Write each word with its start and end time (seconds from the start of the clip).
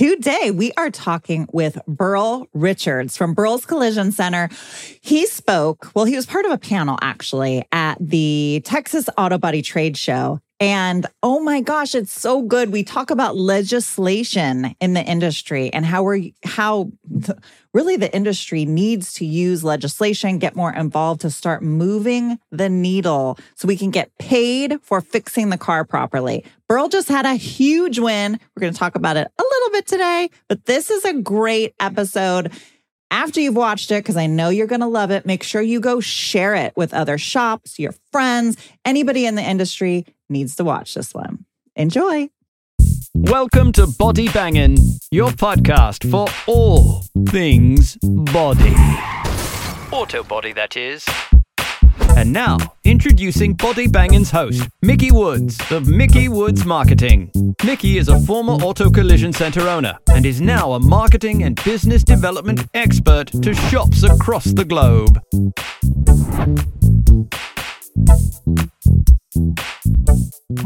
Today, 0.00 0.50
we 0.50 0.72
are 0.78 0.88
talking 0.88 1.46
with 1.52 1.78
Burl 1.86 2.46
Richards 2.54 3.18
from 3.18 3.34
Burl's 3.34 3.66
Collision 3.66 4.12
Center. 4.12 4.48
He 5.02 5.26
spoke, 5.26 5.92
well, 5.94 6.06
he 6.06 6.16
was 6.16 6.24
part 6.24 6.46
of 6.46 6.52
a 6.52 6.56
panel 6.56 6.96
actually 7.02 7.64
at 7.70 7.98
the 8.00 8.62
Texas 8.64 9.10
Auto 9.18 9.36
Body 9.36 9.60
Trade 9.60 9.98
Show. 9.98 10.40
And 10.60 11.06
oh 11.22 11.40
my 11.40 11.62
gosh, 11.62 11.94
it's 11.94 12.12
so 12.12 12.42
good. 12.42 12.70
We 12.70 12.84
talk 12.84 13.10
about 13.10 13.34
legislation 13.34 14.76
in 14.78 14.92
the 14.92 15.02
industry 15.02 15.72
and 15.72 15.86
how 15.86 16.02
we're, 16.02 16.32
how 16.44 16.92
really 17.72 17.96
the 17.96 18.14
industry 18.14 18.66
needs 18.66 19.14
to 19.14 19.24
use 19.24 19.64
legislation, 19.64 20.38
get 20.38 20.54
more 20.54 20.72
involved 20.72 21.22
to 21.22 21.30
start 21.30 21.62
moving 21.62 22.38
the 22.50 22.68
needle 22.68 23.38
so 23.54 23.68
we 23.68 23.76
can 23.76 23.90
get 23.90 24.16
paid 24.18 24.78
for 24.82 25.00
fixing 25.00 25.48
the 25.48 25.56
car 25.56 25.82
properly. 25.82 26.44
Burl 26.68 26.88
just 26.88 27.08
had 27.08 27.24
a 27.24 27.34
huge 27.34 27.98
win. 27.98 28.38
We're 28.54 28.60
going 28.60 28.72
to 28.72 28.78
talk 28.78 28.94
about 28.94 29.16
it 29.16 29.28
a 29.38 29.42
little 29.42 29.70
bit 29.70 29.86
today, 29.86 30.28
but 30.46 30.66
this 30.66 30.90
is 30.90 31.06
a 31.06 31.14
great 31.14 31.74
episode 31.80 32.52
after 33.10 33.40
you've 33.40 33.56
watched 33.56 33.90
it, 33.90 34.02
because 34.02 34.16
I 34.16 34.26
know 34.26 34.48
you're 34.48 34.66
going 34.66 34.80
to 34.80 34.86
love 34.86 35.10
it, 35.10 35.26
make 35.26 35.42
sure 35.42 35.60
you 35.60 35.80
go 35.80 36.00
share 36.00 36.54
it 36.54 36.72
with 36.76 36.94
other 36.94 37.18
shops, 37.18 37.78
your 37.78 37.94
friends, 38.12 38.56
anybody 38.84 39.26
in 39.26 39.34
the 39.34 39.42
industry 39.42 40.06
needs 40.28 40.56
to 40.56 40.64
watch 40.64 40.94
this 40.94 41.12
one. 41.14 41.44
Enjoy. 41.76 42.30
Welcome 43.14 43.72
to 43.72 43.86
Body 43.86 44.28
Bangin', 44.28 44.76
your 45.10 45.30
podcast 45.30 46.10
for 46.10 46.28
all 46.46 47.02
things 47.28 47.96
body. 47.96 48.74
Auto 49.92 50.22
body, 50.22 50.52
that 50.52 50.76
is. 50.76 51.04
And 52.16 52.32
now, 52.32 52.58
introducing 52.84 53.54
Body 53.54 53.86
Bangin's 53.86 54.30
host, 54.30 54.68
Micki 54.84 55.10
Woods 55.10 55.58
of 55.70 55.84
Micki 55.84 56.28
Woods 56.28 56.64
Marketing. 56.64 57.30
Micki 57.62 57.96
is 57.98 58.08
a 58.08 58.20
former 58.20 58.52
auto 58.54 58.90
collision 58.90 59.32
center 59.32 59.68
owner 59.68 59.98
and 60.12 60.26
is 60.26 60.40
now 60.40 60.72
a 60.72 60.80
marketing 60.80 61.44
and 61.44 61.62
business 61.64 62.04
development 62.04 62.66
expert 62.74 63.28
to 63.42 63.54
shops 63.54 64.02
across 64.02 64.44
the 64.44 64.64
globe. 64.64 65.20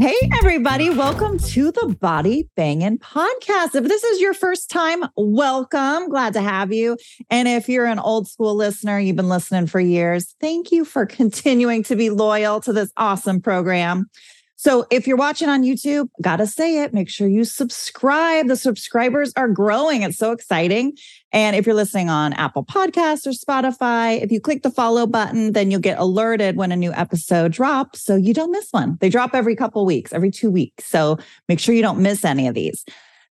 Hey, 0.01 0.17
everybody. 0.39 0.91
Welcome 0.91 1.39
to 1.39 1.71
the 1.71 1.97
Body 2.01 2.49
Banging 2.57 2.99
Podcast. 2.99 3.77
If 3.77 3.85
this 3.85 4.03
is 4.03 4.21
your 4.21 4.35
first 4.35 4.69
time, 4.69 5.05
welcome. 5.17 6.09
Glad 6.09 6.33
to 6.33 6.43
have 6.43 6.73
you. 6.73 6.97
And 7.31 7.47
if 7.47 7.69
you're 7.69 7.87
an 7.87 8.01
old 8.01 8.27
school 8.27 8.57
listener, 8.57 8.99
you've 8.99 9.15
been 9.15 9.29
listening 9.29 9.69
for 9.69 9.79
years, 9.79 10.35
thank 10.41 10.73
you 10.73 10.85
for 10.85 11.07
continuing 11.07 11.85
to 11.85 11.95
be 11.95 12.11
loyal 12.11 12.61
to 12.63 12.73
this 12.73 12.91
awesome 12.97 13.41
program. 13.41 14.11
So 14.57 14.87
if 14.91 15.07
you're 15.07 15.17
watching 15.17 15.49
on 15.49 15.63
YouTube, 15.63 16.09
gotta 16.23 16.47
say 16.47 16.83
it, 16.83 16.95
make 16.95 17.09
sure 17.09 17.29
you 17.29 17.45
subscribe. 17.45 18.49
The 18.49 18.57
subscribers 18.57 19.33
are 19.37 19.49
growing. 19.49 20.03
It's 20.03 20.17
so 20.17 20.33
exciting. 20.33 20.97
And 21.33 21.57
if 21.57 21.67
you're 21.67 21.75
listening 21.75 22.09
on 22.09 22.33
Apple 22.35 22.65
Podcasts 22.65 23.27
or 23.27 23.31
Spotify, 23.31 24.23
if 24.23 24.31
you 24.31 24.41
click 24.41 24.63
the 24.63 24.71
follow 24.71 25.07
button, 25.07 25.53
then 25.53 25.71
you'll 25.71 25.81
get 25.81 25.99
alerted 25.99 26.57
when 26.57 26.73
a 26.73 26.77
new 26.77 26.93
episode 26.93 27.53
drops. 27.53 28.03
So 28.03 28.15
you 28.15 28.33
don't 28.33 28.53
miss 28.53 28.69
one. 28.71 28.97
They 29.01 29.09
drop 29.09 29.35
every 29.35 29.57
couple 29.57 29.85
weeks, 29.85 30.13
every 30.13 30.31
two 30.31 30.51
weeks. 30.51 30.87
So 30.87 31.19
make 31.49 31.59
sure 31.59 31.75
you 31.75 31.83
don't 31.83 32.01
miss 32.01 32.25
any 32.25 32.47
of 32.47 32.55
these. 32.55 32.85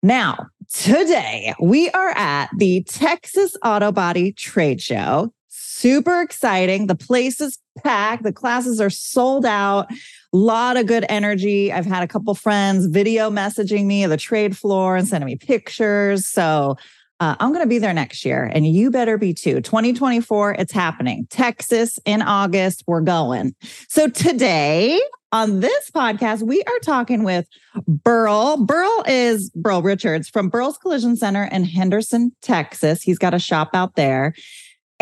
Now, 0.02 0.48
today 0.72 1.54
we 1.60 1.88
are 1.90 2.10
at 2.10 2.50
the 2.58 2.82
Texas 2.82 3.56
Auto 3.64 3.92
Body 3.92 4.32
Trade 4.32 4.80
Show 4.80 5.32
super 5.82 6.20
exciting. 6.20 6.86
The 6.86 6.94
place 6.94 7.40
is 7.40 7.58
packed. 7.78 8.22
The 8.22 8.32
classes 8.32 8.80
are 8.80 8.90
sold 8.90 9.46
out. 9.46 9.90
A 9.90 9.96
lot 10.36 10.76
of 10.76 10.86
good 10.86 11.04
energy. 11.08 11.72
I've 11.72 11.86
had 11.86 12.02
a 12.02 12.08
couple 12.08 12.34
friends 12.34 12.86
video 12.86 13.30
messaging 13.30 13.86
me 13.86 14.04
of 14.04 14.10
the 14.10 14.16
trade 14.16 14.56
floor 14.56 14.96
and 14.96 15.06
sending 15.06 15.26
me 15.26 15.36
pictures. 15.36 16.26
So 16.26 16.76
uh, 17.20 17.36
I'm 17.38 17.50
going 17.50 17.62
to 17.62 17.68
be 17.68 17.78
there 17.78 17.92
next 17.92 18.24
year, 18.24 18.50
and 18.52 18.66
you 18.66 18.90
better 18.90 19.16
be 19.16 19.32
too. 19.32 19.60
2024, 19.60 20.54
it's 20.54 20.72
happening. 20.72 21.26
Texas 21.30 21.96
in 22.04 22.20
August, 22.20 22.82
we're 22.88 23.00
going. 23.00 23.54
So 23.88 24.08
today 24.08 25.00
on 25.30 25.60
this 25.60 25.90
podcast, 25.90 26.42
we 26.42 26.62
are 26.64 26.78
talking 26.80 27.22
with 27.22 27.46
Burl. 27.86 28.56
Burl 28.64 29.04
is 29.06 29.50
Burl 29.50 29.82
Richards 29.82 30.28
from 30.28 30.48
Burl's 30.48 30.78
Collision 30.78 31.16
Center 31.16 31.44
in 31.44 31.64
Henderson, 31.64 32.32
Texas. 32.42 33.02
He's 33.02 33.18
got 33.18 33.34
a 33.34 33.38
shop 33.38 33.70
out 33.72 33.94
there. 33.94 34.34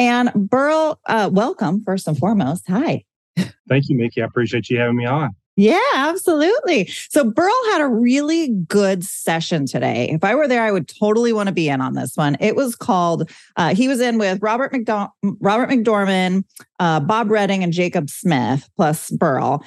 And 0.01 0.33
Burl, 0.35 0.99
uh, 1.07 1.29
welcome 1.31 1.85
first 1.85 2.09
and 2.09 2.17
foremost. 2.17 2.65
Hi. 2.69 3.05
Thank 3.69 3.91
you, 3.91 3.99
Micki. 3.99 4.23
I 4.23 4.25
appreciate 4.25 4.71
you 4.71 4.79
having 4.79 4.97
me 4.97 5.05
on. 5.05 5.37
Yeah, 5.57 5.79
absolutely. 5.95 6.87
So 6.87 7.31
Burl 7.31 7.53
had 7.73 7.83
a 7.83 7.87
really 7.87 8.49
good 8.67 9.05
session 9.05 9.67
today. 9.67 10.09
If 10.11 10.25
I 10.25 10.35
were 10.35 10.49
there, 10.49 10.63
I 10.63 10.73
would 10.73 10.89
totally 10.89 11.35
want 11.35 11.49
to 11.49 11.53
be 11.53 11.69
in 11.69 11.83
on 11.83 11.93
this 11.93 12.17
one. 12.17 12.39
It 12.41 12.57
was 12.57 12.75
called. 12.75 13.31
Uh, 13.57 13.75
he 13.75 13.89
was 13.89 14.01
in 14.01 14.17
with 14.17 14.41
Robert 14.41 14.73
McDor- 14.73 15.11
Robert 15.23 15.69
McDorman, 15.69 16.45
uh, 16.79 17.01
Bob 17.01 17.31
Redding, 17.31 17.63
and 17.63 17.75
Jacob 17.75 18.09
Smith, 18.09 18.71
plus 18.79 19.11
Burl, 19.11 19.63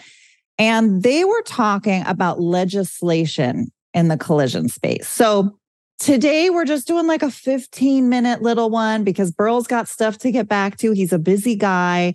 and 0.57 1.03
they 1.03 1.25
were 1.25 1.43
talking 1.43 2.03
about 2.07 2.41
legislation 2.41 3.71
in 3.93 4.07
the 4.07 4.17
collision 4.17 4.69
space. 4.69 5.07
So 5.07 5.59
Today, 6.03 6.49
we're 6.49 6.65
just 6.65 6.85
doing 6.85 7.07
like 7.07 7.23
a 7.23 7.31
15 7.31 8.09
minute 8.09 8.41
little 8.41 8.69
one 8.69 9.05
because 9.05 9.31
Burl's 9.31 9.67
got 9.67 9.87
stuff 9.87 10.17
to 10.17 10.33
get 10.33 10.49
back 10.49 10.75
to. 10.79 10.91
He's 10.91 11.13
a 11.13 11.17
busy 11.17 11.55
guy. 11.55 12.13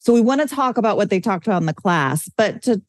So 0.00 0.12
we 0.12 0.20
want 0.20 0.42
to 0.42 0.54
talk 0.54 0.76
about 0.76 0.98
what 0.98 1.08
they 1.08 1.18
talked 1.18 1.46
about 1.46 1.62
in 1.62 1.66
the 1.66 1.72
class. 1.72 2.28
But 2.36 2.60
to, 2.64 2.82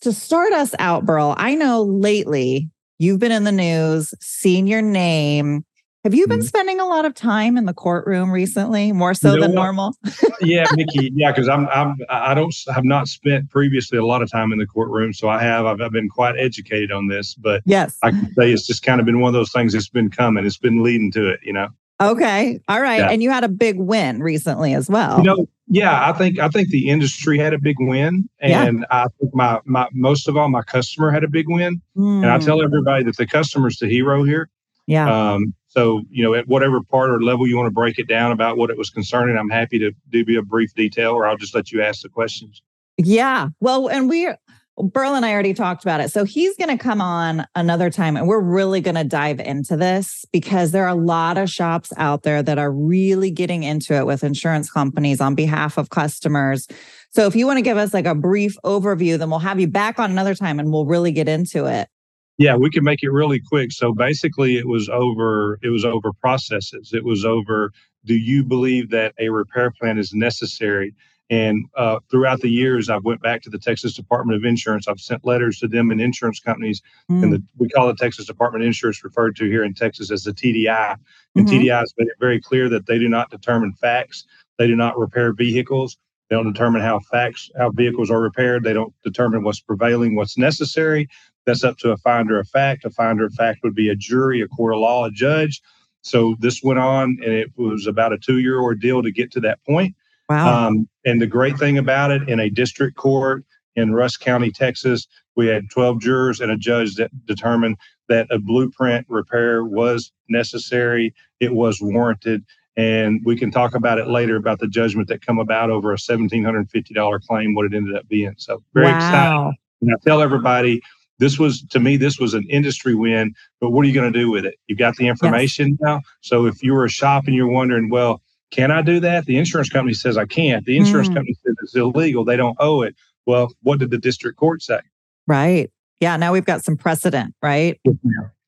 to 0.00 0.14
start 0.14 0.54
us 0.54 0.74
out, 0.78 1.04
Burl, 1.04 1.34
I 1.36 1.56
know 1.56 1.82
lately 1.82 2.70
you've 2.98 3.18
been 3.18 3.32
in 3.32 3.44
the 3.44 3.52
news, 3.52 4.14
seen 4.18 4.66
your 4.66 4.80
name 4.80 5.66
have 6.04 6.12
you 6.12 6.26
been 6.26 6.40
mm-hmm. 6.40 6.46
spending 6.46 6.80
a 6.80 6.84
lot 6.84 7.06
of 7.06 7.14
time 7.14 7.56
in 7.56 7.64
the 7.64 7.72
courtroom 7.72 8.30
recently, 8.30 8.92
more 8.92 9.14
so 9.14 9.40
than 9.40 9.54
normal? 9.54 9.96
yeah, 10.42 10.66
Micki. 10.66 11.10
Yeah, 11.14 11.32
because 11.32 11.48
I'm 11.48 11.66
I'm 11.68 11.96
I 12.10 12.34
don't 12.34 12.54
have 12.74 12.84
not 12.84 13.08
spent 13.08 13.48
previously 13.50 13.96
a 13.96 14.04
lot 14.04 14.20
of 14.20 14.30
time 14.30 14.52
in 14.52 14.58
the 14.58 14.66
courtroom, 14.66 15.14
so 15.14 15.28
I 15.28 15.42
have 15.42 15.64
I've, 15.64 15.80
I've 15.80 15.92
been 15.92 16.10
quite 16.10 16.34
educated 16.38 16.92
on 16.92 17.08
this. 17.08 17.34
But 17.34 17.62
yes, 17.64 17.96
I 18.02 18.10
can 18.10 18.34
say 18.34 18.52
it's 18.52 18.66
just 18.66 18.82
kind 18.82 19.00
of 19.00 19.06
been 19.06 19.20
one 19.20 19.28
of 19.28 19.32
those 19.32 19.50
things 19.50 19.72
that's 19.72 19.88
been 19.88 20.10
coming. 20.10 20.44
It's 20.44 20.58
been 20.58 20.82
leading 20.82 21.10
to 21.12 21.30
it, 21.30 21.40
you 21.42 21.52
know. 21.52 21.68
Okay, 22.02 22.60
all 22.68 22.82
right, 22.82 22.98
yeah. 22.98 23.10
and 23.10 23.22
you 23.22 23.30
had 23.30 23.44
a 23.44 23.48
big 23.48 23.78
win 23.78 24.22
recently 24.22 24.74
as 24.74 24.90
well. 24.90 25.18
You 25.18 25.24
know, 25.24 25.48
yeah, 25.68 26.08
I 26.08 26.12
think 26.12 26.38
I 26.38 26.48
think 26.48 26.68
the 26.68 26.88
industry 26.88 27.38
had 27.38 27.54
a 27.54 27.58
big 27.58 27.76
win, 27.78 28.28
and 28.40 28.80
yeah. 28.80 28.86
I 28.90 29.06
think 29.18 29.34
my 29.34 29.60
my 29.64 29.88
most 29.92 30.28
of 30.28 30.36
all 30.36 30.48
my 30.50 30.62
customer 30.62 31.10
had 31.10 31.24
a 31.24 31.28
big 31.28 31.48
win. 31.48 31.80
Mm. 31.96 32.24
And 32.24 32.26
I 32.26 32.38
tell 32.38 32.58
hmm. 32.58 32.64
everybody 32.64 33.04
that 33.04 33.16
the 33.16 33.26
customer's 33.26 33.78
the 33.78 33.88
hero 33.88 34.22
here. 34.24 34.50
Yeah. 34.86 35.32
Um, 35.32 35.54
so, 35.76 36.02
you 36.08 36.22
know, 36.22 36.34
at 36.34 36.46
whatever 36.46 36.80
part 36.82 37.10
or 37.10 37.20
level 37.20 37.48
you 37.48 37.56
want 37.56 37.66
to 37.66 37.72
break 37.72 37.98
it 37.98 38.06
down 38.06 38.30
about 38.30 38.56
what 38.56 38.70
it 38.70 38.78
was 38.78 38.90
concerning, 38.90 39.36
I'm 39.36 39.50
happy 39.50 39.78
to 39.80 39.90
do 40.10 40.24
be 40.24 40.36
a 40.36 40.42
brief 40.42 40.72
detail 40.74 41.12
or 41.12 41.26
I'll 41.26 41.36
just 41.36 41.54
let 41.54 41.72
you 41.72 41.82
ask 41.82 42.02
the 42.02 42.08
questions. 42.08 42.62
Yeah. 42.96 43.48
Well, 43.60 43.88
and 43.88 44.08
we 44.08 44.28
Burl 44.76 45.14
and 45.14 45.24
I 45.24 45.32
already 45.32 45.54
talked 45.54 45.84
about 45.84 46.00
it. 46.00 46.10
So 46.10 46.24
he's 46.24 46.56
going 46.56 46.76
to 46.76 46.82
come 46.82 47.00
on 47.00 47.46
another 47.54 47.90
time 47.90 48.16
and 48.16 48.26
we're 48.26 48.40
really 48.40 48.80
going 48.80 48.96
to 48.96 49.04
dive 49.04 49.38
into 49.38 49.76
this 49.76 50.24
because 50.32 50.72
there 50.72 50.84
are 50.84 50.88
a 50.88 50.94
lot 50.94 51.38
of 51.38 51.48
shops 51.48 51.92
out 51.96 52.24
there 52.24 52.42
that 52.42 52.58
are 52.58 52.72
really 52.72 53.30
getting 53.30 53.62
into 53.62 53.94
it 53.94 54.04
with 54.04 54.24
insurance 54.24 54.70
companies 54.70 55.20
on 55.20 55.36
behalf 55.36 55.78
of 55.78 55.90
customers. 55.90 56.66
So 57.10 57.26
if 57.26 57.36
you 57.36 57.46
want 57.46 57.58
to 57.58 57.62
give 57.62 57.76
us 57.76 57.94
like 57.94 58.06
a 58.06 58.16
brief 58.16 58.56
overview, 58.64 59.16
then 59.16 59.30
we'll 59.30 59.38
have 59.38 59.60
you 59.60 59.68
back 59.68 60.00
on 60.00 60.10
another 60.10 60.34
time 60.34 60.58
and 60.58 60.72
we'll 60.72 60.86
really 60.86 61.12
get 61.12 61.28
into 61.28 61.66
it. 61.66 61.88
Yeah, 62.36 62.56
we 62.56 62.70
can 62.70 62.82
make 62.82 63.02
it 63.02 63.10
really 63.10 63.40
quick. 63.40 63.70
So 63.72 63.92
basically 63.92 64.56
it 64.56 64.66
was 64.66 64.88
over 64.88 65.58
it 65.62 65.68
was 65.68 65.84
over 65.84 66.12
processes. 66.12 66.90
It 66.92 67.04
was 67.04 67.24
over 67.24 67.72
do 68.04 68.14
you 68.14 68.44
believe 68.44 68.90
that 68.90 69.14
a 69.18 69.30
repair 69.30 69.70
plan 69.70 69.98
is 69.98 70.12
necessary? 70.12 70.94
And 71.30 71.64
uh, 71.74 72.00
throughout 72.10 72.40
the 72.40 72.50
years, 72.50 72.90
I've 72.90 73.04
went 73.04 73.22
back 73.22 73.40
to 73.42 73.50
the 73.50 73.58
Texas 73.58 73.94
Department 73.94 74.36
of 74.36 74.44
Insurance. 74.44 74.86
I've 74.86 75.00
sent 75.00 75.24
letters 75.24 75.58
to 75.60 75.68
them 75.68 75.90
and 75.90 76.00
insurance 76.00 76.38
companies, 76.38 76.82
mm. 77.10 77.22
and 77.22 77.32
the, 77.32 77.42
we 77.56 77.68
call 77.70 77.86
the 77.86 77.94
Texas 77.94 78.26
Department 78.26 78.62
of 78.62 78.66
Insurance 78.66 79.02
referred 79.02 79.34
to 79.36 79.46
here 79.46 79.64
in 79.64 79.72
Texas 79.72 80.10
as 80.10 80.24
the 80.24 80.32
TDI. 80.32 80.96
And 81.34 81.46
mm-hmm. 81.46 81.56
TDI 81.56 81.78
has 81.80 81.94
made 81.96 82.08
it 82.08 82.16
very 82.20 82.40
clear 82.40 82.68
that 82.68 82.86
they 82.86 82.98
do 82.98 83.08
not 83.08 83.30
determine 83.30 83.72
facts. 83.72 84.26
They 84.58 84.66
do 84.66 84.76
not 84.76 84.98
repair 84.98 85.32
vehicles. 85.32 85.96
They 86.28 86.36
don't 86.36 86.52
determine 86.52 86.82
how 86.82 87.00
facts, 87.00 87.50
how 87.56 87.70
vehicles 87.70 88.10
are 88.10 88.20
repaired. 88.20 88.64
They 88.64 88.72
don't 88.72 88.94
determine 89.02 89.44
what's 89.44 89.60
prevailing, 89.60 90.16
what's 90.16 90.38
necessary. 90.38 91.08
That's 91.46 91.64
up 91.64 91.78
to 91.78 91.92
a 91.92 91.96
finder 91.98 92.38
of 92.38 92.48
fact. 92.48 92.84
A 92.84 92.90
finder 92.90 93.24
of 93.24 93.34
fact 93.34 93.60
would 93.62 93.74
be 93.74 93.88
a 93.88 93.96
jury, 93.96 94.40
a 94.40 94.48
court 94.48 94.74
of 94.74 94.80
law, 94.80 95.06
a 95.06 95.10
judge. 95.10 95.60
So 96.02 96.36
this 96.38 96.62
went 96.62 96.78
on, 96.78 97.18
and 97.22 97.32
it 97.32 97.50
was 97.56 97.86
about 97.86 98.12
a 98.12 98.18
two 98.18 98.38
year 98.38 98.60
ordeal 98.60 99.02
to 99.02 99.10
get 99.10 99.30
to 99.32 99.40
that 99.40 99.64
point. 99.64 99.94
Wow. 100.28 100.68
Um, 100.68 100.88
and 101.04 101.20
the 101.20 101.26
great 101.26 101.58
thing 101.58 101.78
about 101.78 102.10
it, 102.10 102.28
in 102.28 102.40
a 102.40 102.50
district 102.50 102.96
court 102.96 103.44
in 103.76 103.92
Rusk 103.92 104.20
County, 104.20 104.50
Texas, 104.50 105.06
we 105.36 105.48
had 105.48 105.70
12 105.70 106.00
jurors 106.00 106.40
and 106.40 106.50
a 106.50 106.56
judge 106.56 106.94
that 106.94 107.10
determined 107.26 107.76
that 108.08 108.26
a 108.30 108.38
blueprint 108.38 109.06
repair 109.08 109.64
was 109.64 110.12
necessary, 110.28 111.14
it 111.40 111.54
was 111.54 111.80
warranted. 111.80 112.44
And 112.76 113.20
we 113.24 113.36
can 113.36 113.50
talk 113.50 113.74
about 113.74 113.98
it 113.98 114.08
later 114.08 114.36
about 114.36 114.58
the 114.58 114.66
judgment 114.66 115.08
that 115.08 115.24
come 115.24 115.38
about 115.38 115.70
over 115.70 115.92
a 115.92 115.96
$1,750 115.96 117.20
claim, 117.22 117.54
what 117.54 117.66
it 117.66 117.74
ended 117.74 117.96
up 117.96 118.08
being. 118.08 118.34
So 118.36 118.62
very 118.74 118.86
wow. 118.86 118.96
exciting. 118.96 119.56
And 119.82 119.90
I 119.92 119.96
tell 120.04 120.20
everybody, 120.20 120.82
this 121.18 121.38
was 121.38 121.62
to 121.70 121.80
me 121.80 121.96
this 121.96 122.18
was 122.18 122.34
an 122.34 122.44
industry 122.48 122.94
win 122.94 123.32
but 123.60 123.70
what 123.70 123.84
are 123.84 123.88
you 123.88 123.94
going 123.94 124.12
to 124.12 124.18
do 124.18 124.30
with 124.30 124.44
it 124.44 124.54
you've 124.66 124.78
got 124.78 124.96
the 124.96 125.06
information 125.06 125.70
yes. 125.70 125.78
now 125.80 126.00
so 126.20 126.46
if 126.46 126.62
you 126.62 126.72
were 126.72 126.84
a 126.84 126.90
shop 126.90 127.24
and 127.26 127.34
you're 127.34 127.48
wondering 127.48 127.88
well 127.88 128.20
can 128.50 128.70
i 128.70 128.82
do 128.82 129.00
that 129.00 129.26
the 129.26 129.36
insurance 129.36 129.68
company 129.68 129.94
says 129.94 130.16
i 130.16 130.24
can't 130.24 130.64
the 130.64 130.76
insurance 130.76 131.08
mm. 131.08 131.14
company 131.14 131.34
says 131.44 131.54
it's 131.62 131.74
illegal 131.74 132.24
they 132.24 132.36
don't 132.36 132.56
owe 132.60 132.82
it 132.82 132.94
well 133.26 133.52
what 133.62 133.78
did 133.78 133.90
the 133.90 133.98
district 133.98 134.38
court 134.38 134.62
say 134.62 134.80
right 135.26 135.70
yeah 136.00 136.16
now 136.16 136.32
we've 136.32 136.46
got 136.46 136.64
some 136.64 136.76
precedent 136.76 137.34
right 137.42 137.80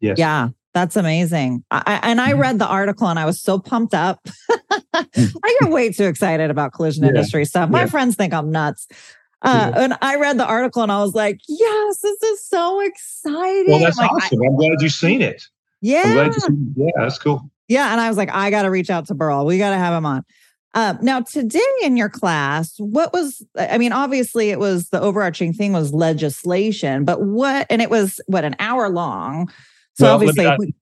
yes 0.01 0.19
yeah 0.19 0.49
that's 0.77 0.95
amazing. 0.95 1.65
I, 1.71 2.01
and 2.03 2.21
I 2.21 2.33
mm-hmm. 2.33 2.41
read 2.41 2.59
the 2.59 2.67
article 2.67 3.09
and 3.09 3.19
I 3.19 3.25
was 3.25 3.41
so 3.41 3.59
pumped 3.59 3.95
up. 3.95 4.21
I 4.93 5.57
get 5.61 5.71
way 5.71 5.91
too 5.91 6.05
excited 6.05 6.51
about 6.51 6.75
collision 6.75 7.03
yeah. 7.03 7.09
industry 7.09 7.47
stuff. 7.47 7.71
My 7.71 7.81
yeah. 7.81 7.87
friends 7.87 8.15
think 8.15 8.35
I'm 8.35 8.51
nuts. 8.51 8.87
Uh, 9.43 9.73
and 9.77 9.95
I 10.01 10.17
read 10.17 10.39
the 10.39 10.47
article 10.47 10.83
and 10.83 10.91
I 10.91 11.03
was 11.03 11.15
like, 11.15 11.41
yes, 11.47 11.99
this 12.01 12.23
is 12.23 12.47
so 12.47 12.81
exciting. 12.81 13.71
Well, 13.71 13.81
that's 13.81 13.99
like, 13.99 14.11
awesome. 14.11 14.41
I, 14.43 14.47
am 14.47 14.57
glad 14.57 14.81
you've 14.81 14.93
seen 14.93 15.23
it. 15.23 15.47
Yeah. 15.81 16.03
I'm 16.05 16.13
glad 16.15 16.35
you 16.35 16.41
seen 16.41 16.75
it. 16.77 16.85
Yeah, 16.87 17.05
that's 17.05 17.19
cool. 17.19 17.51
Yeah. 17.69 17.93
And 17.93 18.01
I 18.01 18.09
was 18.09 18.17
like, 18.17 18.31
I 18.33 18.51
got 18.51 18.63
to 18.63 18.71
reach 18.71 18.91
out 18.91 19.07
to 19.09 19.15
Burl. 19.15 19.45
We 19.45 19.59
got 19.59 19.71
to 19.71 19.77
have 19.77 19.95
him 19.95 20.07
on. 20.07 20.25
Uh, 20.75 20.95
now, 21.01 21.21
today 21.21 21.61
in 21.83 21.97
your 21.97 22.11
class, 22.11 22.75
what 22.79 23.11
was, 23.13 23.43
I 23.59 23.79
mean, 23.79 23.93
obviously 23.93 24.51
it 24.51 24.59
was 24.59 24.91
the 24.91 25.01
overarching 25.01 25.55
thing 25.55 25.73
was 25.73 25.95
legislation, 25.95 27.07
but 27.07 27.23
what, 27.23 27.67
and 27.71 27.81
it 27.81 27.89
was 27.89 28.21
what, 28.27 28.45
an 28.45 28.55
hour 28.59 28.91
long. 28.91 29.51
So 29.95 30.05
well, 30.05 30.15
obviously, 30.17 30.47
we, 30.59 30.75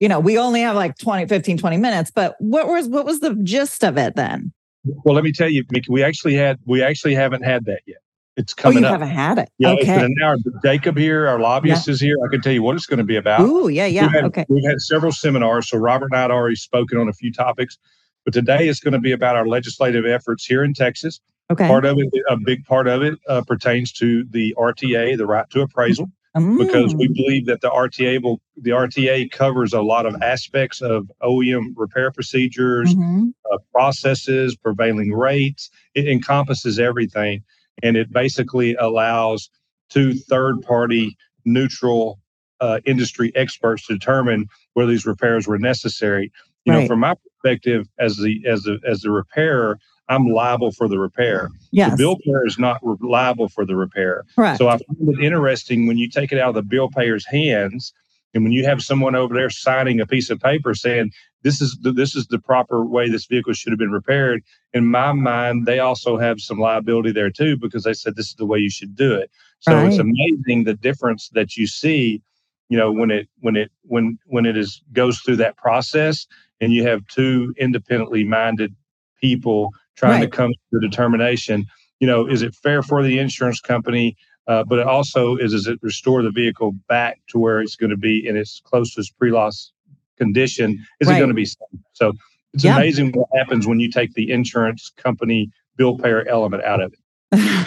you 0.00 0.08
know, 0.08 0.20
we 0.20 0.38
only 0.38 0.62
have 0.62 0.74
like 0.74 0.96
20, 0.96 1.26
15, 1.26 1.58
20 1.58 1.76
minutes, 1.76 2.10
but 2.10 2.34
what 2.38 2.66
was, 2.66 2.88
what 2.88 3.04
was 3.04 3.20
the 3.20 3.34
gist 3.42 3.84
of 3.84 3.98
it 3.98 4.16
then? 4.16 4.54
Well, 4.84 5.14
let 5.14 5.22
me 5.22 5.32
tell 5.32 5.50
you, 5.50 5.64
Micki, 5.64 5.90
we 5.90 6.02
actually 6.02 6.34
had, 6.34 6.58
we 6.64 6.82
actually 6.82 7.14
haven't 7.14 7.42
had 7.42 7.66
that 7.66 7.82
yet. 7.86 7.98
It's 8.36 8.54
oh, 8.58 8.62
coming 8.62 8.78
oh, 8.78 8.88
you 8.88 8.94
up. 8.94 9.00
haven't 9.00 9.14
had 9.14 9.38
it. 9.38 9.50
Yeah, 9.58 9.70
okay. 9.70 9.80
it's 9.80 9.88
been 9.88 10.04
an 10.04 10.14
hour. 10.22 10.36
Jacob 10.64 10.96
here, 10.96 11.26
our 11.28 11.38
lobbyist 11.38 11.86
yeah. 11.86 11.92
is 11.92 12.00
here. 12.00 12.16
I 12.26 12.30
can 12.30 12.40
tell 12.40 12.52
you 12.52 12.62
what 12.62 12.76
it's 12.76 12.86
going 12.86 12.98
to 12.98 13.04
be 13.04 13.16
about. 13.16 13.40
Ooh, 13.40 13.68
yeah, 13.68 13.86
yeah. 13.86 14.02
We've 14.02 14.12
had, 14.12 14.24
okay. 14.24 14.46
We've 14.48 14.64
had 14.64 14.80
several 14.80 15.12
seminars. 15.12 15.68
So 15.68 15.78
Robert 15.78 16.06
and 16.06 16.16
I 16.16 16.22
had 16.22 16.30
already 16.30 16.56
spoken 16.56 16.98
on 16.98 17.08
a 17.08 17.12
few 17.12 17.32
topics, 17.32 17.78
but 18.24 18.32
today 18.32 18.68
is 18.68 18.80
going 18.80 18.92
to 18.92 19.00
be 19.00 19.12
about 19.12 19.36
our 19.36 19.46
legislative 19.46 20.06
efforts 20.06 20.46
here 20.46 20.64
in 20.64 20.72
Texas. 20.72 21.20
Okay. 21.50 21.66
Part 21.66 21.84
of 21.84 21.98
it, 21.98 22.08
a 22.28 22.36
big 22.38 22.64
part 22.64 22.88
of 22.88 23.02
it, 23.02 23.18
uh, 23.28 23.42
pertains 23.42 23.92
to 23.94 24.24
the 24.30 24.54
RTA, 24.58 25.18
the 25.18 25.26
right 25.26 25.48
to 25.50 25.60
appraisal 25.60 26.10
mm. 26.36 26.58
because 26.58 26.94
we 26.94 27.08
believe 27.08 27.46
that 27.46 27.60
the 27.60 27.70
RTA 27.70 28.22
will 28.22 28.40
the 28.56 28.70
RTA 28.70 29.30
covers 29.30 29.72
a 29.72 29.82
lot 29.82 30.06
of 30.06 30.20
aspects 30.22 30.80
of 30.80 31.10
OEM 31.22 31.72
repair 31.76 32.10
procedures, 32.10 32.94
mm-hmm. 32.94 33.28
uh, 33.52 33.58
processes, 33.72 34.56
prevailing 34.56 35.12
rates. 35.12 35.70
It 35.94 36.08
encompasses 36.08 36.78
everything, 36.78 37.42
and 37.82 37.96
it 37.96 38.12
basically 38.12 38.74
allows 38.76 39.50
two 39.90 40.14
third 40.14 40.62
party 40.62 41.16
neutral 41.44 42.18
uh, 42.60 42.80
industry 42.86 43.32
experts 43.34 43.86
to 43.86 43.94
determine 43.94 44.46
whether 44.74 44.90
these 44.90 45.06
repairs 45.06 45.46
were 45.46 45.58
necessary. 45.58 46.32
You 46.64 46.72
right. 46.72 46.82
know, 46.82 46.86
from 46.86 47.00
my 47.00 47.14
perspective 47.14 47.88
as 47.98 48.16
the 48.16 48.40
as 48.46 48.62
the 48.62 48.78
as 48.86 49.00
the 49.00 49.10
repairer, 49.10 49.78
I'm 50.08 50.28
liable 50.28 50.72
for 50.72 50.88
the 50.88 50.98
repair. 50.98 51.50
Yes. 51.72 51.92
The 51.92 51.96
bill 51.96 52.16
payer 52.24 52.46
is 52.46 52.58
not 52.58 52.80
liable 53.00 53.48
for 53.48 53.64
the 53.64 53.76
repair. 53.76 54.24
Correct. 54.34 54.58
So 54.58 54.68
I 54.68 54.78
find 54.78 55.18
it 55.18 55.24
interesting 55.24 55.86
when 55.86 55.98
you 55.98 56.08
take 56.08 56.32
it 56.32 56.38
out 56.38 56.50
of 56.50 56.54
the 56.54 56.62
bill 56.62 56.88
payer's 56.88 57.26
hands 57.26 57.92
and 58.34 58.44
when 58.44 58.52
you 58.52 58.64
have 58.64 58.82
someone 58.82 59.14
over 59.14 59.34
there 59.34 59.50
signing 59.50 60.00
a 60.00 60.06
piece 60.06 60.30
of 60.30 60.40
paper 60.40 60.74
saying 60.74 61.12
this 61.42 61.60
is 61.60 61.76
the, 61.82 61.92
this 61.92 62.14
is 62.14 62.26
the 62.28 62.38
proper 62.38 62.84
way 62.84 63.08
this 63.08 63.26
vehicle 63.26 63.52
should 63.52 63.72
have 63.72 63.78
been 63.78 63.90
repaired, 63.90 64.42
in 64.72 64.86
my 64.86 65.12
mind, 65.12 65.66
they 65.66 65.80
also 65.80 66.16
have 66.16 66.40
some 66.40 66.58
liability 66.58 67.12
there 67.12 67.30
too 67.30 67.56
because 67.56 67.84
they 67.84 67.92
said 67.92 68.16
this 68.16 68.28
is 68.28 68.36
the 68.36 68.46
way 68.46 68.58
you 68.58 68.70
should 68.70 68.94
do 68.94 69.12
it. 69.12 69.30
So 69.60 69.74
right. 69.74 69.88
it's 69.88 69.98
amazing 69.98 70.64
the 70.64 70.74
difference 70.74 71.28
that 71.30 71.56
you 71.56 71.66
see, 71.66 72.22
you 72.68 72.78
know, 72.78 72.90
when 72.90 73.10
it 73.10 73.28
when 73.40 73.56
it 73.56 73.70
when 73.82 74.18
when 74.26 74.46
it 74.46 74.56
is 74.56 74.82
goes 74.92 75.18
through 75.20 75.36
that 75.36 75.56
process 75.56 76.26
and 76.60 76.72
you 76.72 76.84
have 76.84 77.06
two 77.08 77.52
independently 77.58 78.24
minded 78.24 78.74
people 79.20 79.70
trying 79.96 80.20
right. 80.20 80.30
to 80.30 80.36
come 80.36 80.52
to 80.52 80.78
a 80.78 80.80
determination. 80.80 81.66
You 82.00 82.06
know, 82.06 82.26
is 82.26 82.42
it 82.42 82.54
fair 82.54 82.82
for 82.82 83.02
the 83.02 83.18
insurance 83.18 83.60
company? 83.60 84.16
Uh, 84.48 84.64
but 84.64 84.78
it 84.78 84.86
also 84.86 85.36
is 85.36 85.52
does 85.52 85.66
it 85.66 85.78
restore 85.82 86.22
the 86.22 86.30
vehicle 86.30 86.72
back 86.88 87.20
to 87.28 87.38
where 87.38 87.60
it's 87.60 87.76
going 87.76 87.90
to 87.90 87.96
be 87.96 88.26
in 88.26 88.36
its 88.36 88.60
closest 88.64 89.16
pre-loss 89.18 89.72
condition? 90.18 90.84
Is 91.00 91.08
right. 91.08 91.16
it 91.16 91.18
going 91.18 91.28
to 91.28 91.34
be 91.34 91.44
safe? 91.44 91.58
So 91.92 92.12
it's 92.52 92.64
yeah. 92.64 92.76
amazing 92.76 93.12
what 93.12 93.28
happens 93.36 93.66
when 93.66 93.80
you 93.80 93.90
take 93.90 94.14
the 94.14 94.30
insurance 94.30 94.90
company 94.96 95.50
bill 95.76 95.96
payer 95.96 96.26
element 96.28 96.64
out 96.64 96.80
of 96.80 96.92
it. 96.92 96.98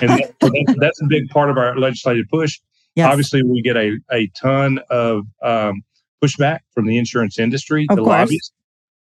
and 0.01 0.09
that, 0.09 0.33
that's, 0.41 0.79
that's, 0.79 1.01
a 1.01 1.05
big 1.05 1.29
part 1.29 1.49
of 1.49 1.57
our 1.57 1.77
legislative 1.77 2.25
push. 2.29 2.59
Yes. 2.95 3.09
Obviously, 3.09 3.43
we 3.43 3.61
get 3.61 3.75
a, 3.75 3.97
a 4.11 4.27
ton 4.39 4.79
of 4.89 5.25
um, 5.41 5.83
pushback 6.23 6.59
from 6.73 6.85
the 6.85 6.97
insurance 6.97 7.39
industry, 7.39 7.87
of 7.89 7.95
the 7.95 8.03
course. 8.03 8.11
lobbyists. 8.11 8.51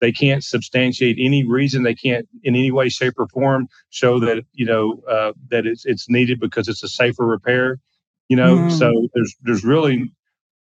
They 0.00 0.12
can't 0.12 0.44
substantiate 0.44 1.16
any 1.18 1.44
reason. 1.44 1.82
They 1.82 1.94
can't, 1.94 2.28
in 2.44 2.54
any 2.54 2.70
way, 2.70 2.88
shape, 2.88 3.14
or 3.18 3.26
form, 3.28 3.68
show 3.90 4.20
that 4.20 4.44
you 4.52 4.64
know 4.64 5.02
uh, 5.10 5.32
that 5.50 5.66
it's 5.66 5.84
it's 5.84 6.08
needed 6.08 6.38
because 6.38 6.68
it's 6.68 6.82
a 6.82 6.88
safer 6.88 7.26
repair. 7.26 7.80
You 8.28 8.36
know, 8.36 8.56
mm. 8.56 8.78
so 8.78 9.08
there's 9.14 9.34
there's 9.42 9.64
really 9.64 10.12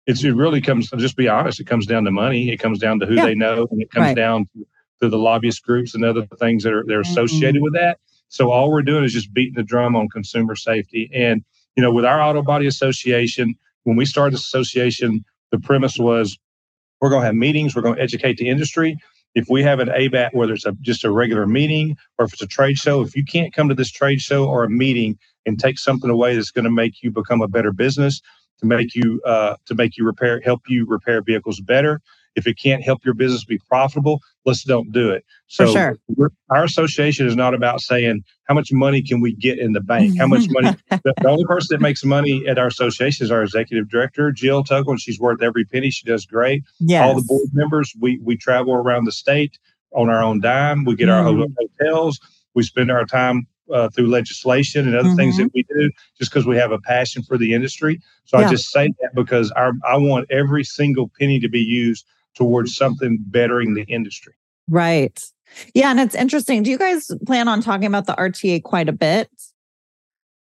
it's 0.06 0.24
it 0.24 0.34
really 0.34 0.62
comes. 0.62 0.90
I'll 0.92 0.98
just 0.98 1.16
be 1.16 1.28
honest. 1.28 1.60
It 1.60 1.66
comes 1.66 1.86
down 1.86 2.04
to 2.04 2.10
money. 2.10 2.50
It 2.50 2.56
comes 2.56 2.78
down 2.78 3.00
to 3.00 3.06
who 3.06 3.14
yeah. 3.14 3.26
they 3.26 3.34
know, 3.34 3.66
and 3.70 3.82
it 3.82 3.90
comes 3.90 4.06
right. 4.06 4.16
down 4.16 4.48
to, 4.54 4.66
to, 5.02 5.08
the 5.10 5.18
lobbyist 5.18 5.62
groups 5.62 5.94
and 5.94 6.04
other 6.04 6.26
things 6.38 6.64
that 6.64 6.72
are 6.72 6.84
they're 6.86 7.00
associated 7.00 7.56
mm-hmm. 7.56 7.64
with 7.64 7.74
that. 7.74 7.98
So 8.28 8.50
all 8.50 8.70
we're 8.70 8.82
doing 8.82 9.04
is 9.04 9.12
just 9.12 9.32
beating 9.34 9.54
the 9.54 9.62
drum 9.62 9.94
on 9.94 10.08
consumer 10.08 10.56
safety. 10.56 11.10
And 11.12 11.44
you 11.76 11.82
know, 11.82 11.92
with 11.92 12.06
our 12.06 12.20
auto 12.22 12.42
body 12.42 12.66
association, 12.66 13.54
when 13.84 13.96
we 13.96 14.06
started 14.06 14.34
this 14.34 14.46
association, 14.46 15.24
the 15.52 15.58
premise 15.58 15.98
was 15.98 16.38
we're 17.00 17.10
going 17.10 17.22
to 17.22 17.26
have 17.26 17.34
meetings. 17.34 17.76
We're 17.76 17.82
going 17.82 17.96
to 17.96 18.02
educate 18.02 18.38
the 18.38 18.48
industry 18.48 18.96
if 19.34 19.46
we 19.48 19.62
have 19.62 19.78
an 19.80 19.88
ABAT, 19.88 20.34
whether 20.34 20.54
it's 20.54 20.66
a, 20.66 20.72
just 20.80 21.04
a 21.04 21.10
regular 21.10 21.46
meeting 21.46 21.96
or 22.18 22.24
if 22.24 22.32
it's 22.32 22.42
a 22.42 22.46
trade 22.46 22.78
show, 22.78 23.02
if 23.02 23.14
you 23.14 23.24
can't 23.24 23.52
come 23.52 23.68
to 23.68 23.74
this 23.74 23.90
trade 23.90 24.20
show 24.20 24.46
or 24.46 24.64
a 24.64 24.70
meeting 24.70 25.18
and 25.46 25.58
take 25.58 25.78
something 25.78 26.10
away 26.10 26.34
that's 26.34 26.50
going 26.50 26.64
to 26.64 26.70
make 26.70 27.02
you 27.02 27.10
become 27.10 27.40
a 27.40 27.48
better 27.48 27.72
business, 27.72 28.20
to 28.60 28.66
make 28.66 28.94
you 28.94 29.20
uh, 29.24 29.54
to 29.66 29.74
make 29.74 29.96
you 29.96 30.04
repair, 30.04 30.40
help 30.44 30.62
you 30.68 30.84
repair 30.86 31.22
vehicles 31.22 31.60
better, 31.60 32.00
if 32.38 32.46
it 32.46 32.58
can't 32.58 32.82
help 32.82 33.04
your 33.04 33.14
business 33.14 33.44
be 33.44 33.58
profitable, 33.68 34.20
let's 34.46 34.64
don't 34.64 34.90
do 34.92 35.10
it. 35.10 35.24
So 35.48 35.66
sure. 35.66 35.96
our 36.50 36.64
association 36.64 37.26
is 37.26 37.36
not 37.36 37.52
about 37.54 37.80
saying 37.80 38.22
how 38.44 38.54
much 38.54 38.72
money 38.72 39.02
can 39.02 39.20
we 39.20 39.34
get 39.34 39.58
in 39.58 39.72
the 39.72 39.80
bank, 39.80 40.18
how 40.18 40.26
much 40.26 40.46
money. 40.48 40.76
the, 40.90 41.14
the, 41.20 41.28
only 41.28 41.44
person 41.44 41.74
that 41.74 41.82
makes 41.82 42.04
money 42.04 42.46
at 42.46 42.58
our 42.58 42.68
association 42.68 43.24
is 43.24 43.30
our 43.30 43.42
executive 43.42 43.88
director, 43.90 44.32
Jill 44.32 44.64
Tuggle, 44.64 44.90
and 44.90 45.00
she's 45.00 45.18
worth 45.18 45.42
every 45.42 45.64
penny. 45.64 45.90
She 45.90 46.06
does 46.06 46.24
great. 46.24 46.64
Yes. 46.80 47.04
All 47.04 47.14
the 47.14 47.24
board 47.26 47.48
members, 47.52 47.92
we 48.00 48.18
we 48.22 48.36
travel 48.36 48.72
around 48.74 49.04
the 49.04 49.12
state 49.12 49.58
on 49.92 50.08
our 50.08 50.22
own 50.22 50.40
dime. 50.40 50.84
We 50.84 50.96
get 50.96 51.08
mm. 51.08 51.12
our 51.12 51.46
hotels. 51.80 52.20
We 52.54 52.62
spend 52.62 52.90
our 52.90 53.04
time 53.04 53.46
uh, 53.72 53.88
through 53.90 54.08
legislation 54.08 54.86
and 54.86 54.96
other 54.96 55.08
mm-hmm. 55.08 55.16
things 55.16 55.36
that 55.36 55.50
we 55.54 55.62
do 55.64 55.90
just 56.18 56.30
because 56.30 56.46
we 56.46 56.56
have 56.56 56.72
a 56.72 56.78
passion 56.78 57.22
for 57.22 57.36
the 57.36 57.54
industry. 57.54 58.00
So 58.24 58.38
yeah. 58.38 58.46
I 58.46 58.50
just 58.50 58.70
say 58.70 58.88
that 59.00 59.14
because 59.14 59.50
our, 59.52 59.72
I 59.86 59.96
want 59.96 60.26
every 60.30 60.64
single 60.64 61.10
penny 61.18 61.40
to 61.40 61.48
be 61.48 61.60
used 61.60 62.06
towards 62.34 62.76
something 62.76 63.18
bettering 63.26 63.74
the 63.74 63.82
industry. 63.82 64.34
Right. 64.68 65.20
Yeah. 65.74 65.90
And 65.90 66.00
it's 66.00 66.14
interesting. 66.14 66.62
Do 66.62 66.70
you 66.70 66.78
guys 66.78 67.10
plan 67.26 67.48
on 67.48 67.62
talking 67.62 67.86
about 67.86 68.06
the 68.06 68.14
RTA 68.14 68.62
quite 68.62 68.88
a 68.88 68.92
bit? 68.92 69.30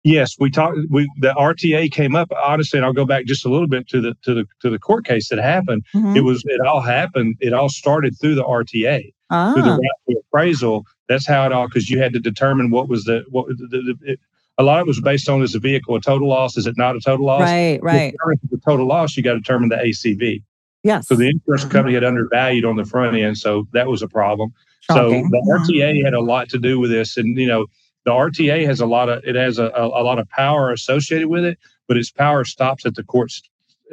Yes, 0.03 0.35
we 0.39 0.49
talked. 0.49 0.77
We 0.89 1.11
the 1.19 1.33
RTA 1.33 1.91
came 1.91 2.15
up 2.15 2.31
honestly, 2.41 2.79
and 2.79 2.85
I'll 2.85 2.93
go 2.93 3.05
back 3.05 3.25
just 3.25 3.45
a 3.45 3.49
little 3.49 3.67
bit 3.67 3.89
to 3.89 3.99
the 3.99 4.15
to 4.23 4.33
the 4.33 4.45
to 4.61 4.69
the 4.69 4.79
court 4.79 5.05
case 5.05 5.27
that 5.27 5.39
happened. 5.39 5.83
Mm-hmm. 5.93 6.15
It 6.15 6.21
was 6.21 6.43
it 6.45 6.61
all 6.65 6.79
happened. 6.79 7.35
It 7.41 7.51
all 7.51 7.67
started 7.67 8.15
through 8.19 8.35
the 8.35 8.43
RTA 8.43 9.11
ah. 9.31 9.53
through 9.53 9.63
the 9.63 9.91
ah. 10.09 10.13
appraisal. 10.29 10.85
That's 11.09 11.27
how 11.27 11.45
it 11.45 11.51
all 11.51 11.67
because 11.67 11.89
you 11.89 11.99
had 11.99 12.13
to 12.13 12.19
determine 12.19 12.69
what 12.69 12.87
was 12.87 13.03
the 13.03 13.25
what 13.29 13.47
the, 13.49 13.55
the, 13.67 14.11
it, 14.13 14.19
a 14.57 14.63
lot 14.63 14.79
of 14.79 14.85
it 14.85 14.87
was 14.87 15.01
based 15.01 15.27
on 15.27 15.41
is 15.41 15.51
the 15.51 15.59
vehicle 15.59 15.95
a 15.95 16.01
total 16.01 16.29
loss? 16.29 16.57
Is 16.57 16.67
it 16.67 16.77
not 16.77 16.95
a 16.95 16.99
total 16.99 17.25
loss? 17.25 17.41
Right, 17.41 17.79
right. 17.81 18.15
The 18.49 18.57
total 18.65 18.87
loss, 18.87 19.17
you 19.17 19.23
got 19.23 19.33
to 19.33 19.39
determine 19.39 19.69
the 19.69 19.75
ACV. 19.75 20.41
Yes. 20.83 21.07
So 21.07 21.15
the 21.15 21.29
insurance 21.29 21.65
company 21.65 21.93
had 21.95 22.03
undervalued 22.03 22.65
on 22.65 22.75
the 22.75 22.85
front 22.85 23.15
end, 23.17 23.37
so 23.37 23.67
that 23.73 23.87
was 23.87 24.01
a 24.01 24.07
problem. 24.07 24.53
Shocking. 24.81 25.25
So 25.25 25.29
the 25.31 25.73
RTA 25.73 26.03
had 26.03 26.13
a 26.13 26.21
lot 26.21 26.49
to 26.49 26.59
do 26.59 26.79
with 26.79 26.91
this, 26.91 27.17
and 27.17 27.37
you 27.37 27.47
know 27.47 27.65
the 28.05 28.11
RTA 28.11 28.65
has 28.65 28.79
a 28.79 28.85
lot 28.85 29.09
of 29.09 29.23
it 29.25 29.35
has 29.35 29.59
a, 29.59 29.65
a, 29.75 29.87
a 29.87 30.03
lot 30.03 30.19
of 30.19 30.29
power 30.29 30.71
associated 30.71 31.27
with 31.27 31.43
it, 31.43 31.57
but 31.87 31.97
its 31.97 32.11
power 32.11 32.45
stops 32.45 32.85
at 32.85 32.95
the 32.95 33.03
courts 33.03 33.41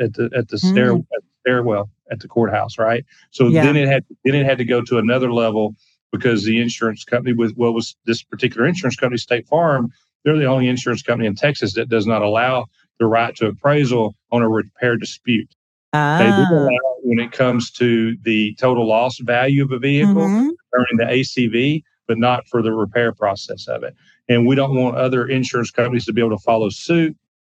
at 0.01 0.15
the 0.15 0.31
at 0.37 0.49
the 0.49 0.57
mm. 0.57 0.71
stair 0.71 0.93
at 0.93 1.01
the 1.09 1.23
stairwell 1.41 1.91
at 2.11 2.21
the 2.21 2.29
courthouse, 2.29 2.79
right? 2.79 3.05
So 3.31 3.49
yeah. 3.49 3.65
then 3.65 3.77
it 3.77 3.89
had 3.89 4.05
then 4.25 4.35
it 4.35 4.47
had 4.47 4.59
to 4.59 4.65
go 4.65 4.83
to 4.83 4.99
another 4.99 5.33
level 5.33 5.75
because 6.13 6.45
the 6.45 6.61
insurance 6.61 7.05
company 7.05 7.35
with 7.35 7.55
what 7.57 7.75
was 7.75 7.97
this 8.07 8.23
particular 8.23 8.67
insurance 8.67 8.97
company, 8.97 9.19
State 9.19 9.49
Farm, 9.49 9.91
they're 10.25 10.39
the 10.39 10.45
only 10.45 10.69
insurance 10.69 11.03
company 11.03 11.27
in 11.27 11.35
Texas 11.35 11.75
that 11.75 11.89
does 11.89 12.07
not 12.07 12.23
allow 12.23 12.67
the 13.01 13.07
right 13.07 13.35
to 13.37 13.49
appraisal 13.49 14.15
on 14.31 14.43
a 14.43 14.49
repair 14.49 14.97
dispute. 14.97 15.49
Ah. 15.95 16.19
They 16.19 16.27
do 16.27 16.61
allow 16.61 16.97
when 17.03 17.21
it 17.21 17.31
comes 17.31 17.71
to 17.73 18.17
the 18.23 18.55
total 18.57 18.87
loss 18.87 19.19
value 19.19 19.63
of 19.63 19.71
a 19.71 19.79
vehicle, 19.79 20.15
mm-hmm. 20.15 20.49
earning 20.75 20.97
the 20.97 21.05
ACV, 21.05 21.85
but 22.09 22.19
not 22.19 22.49
for 22.49 22.63
the 22.63 22.73
repair 22.73 23.13
process 23.13 23.69
of 23.69 23.85
it. 23.85 23.95
And 24.29 24.45
we 24.47 24.57
don't 24.57 24.75
want 24.75 24.97
other 24.97 25.27
insurance 25.27 25.71
companies 25.71 26.05
to 26.07 26.13
be 26.13 26.21
able 26.21 26.37
to 26.37 26.43
follow 26.43 26.69
suit. 26.69 27.17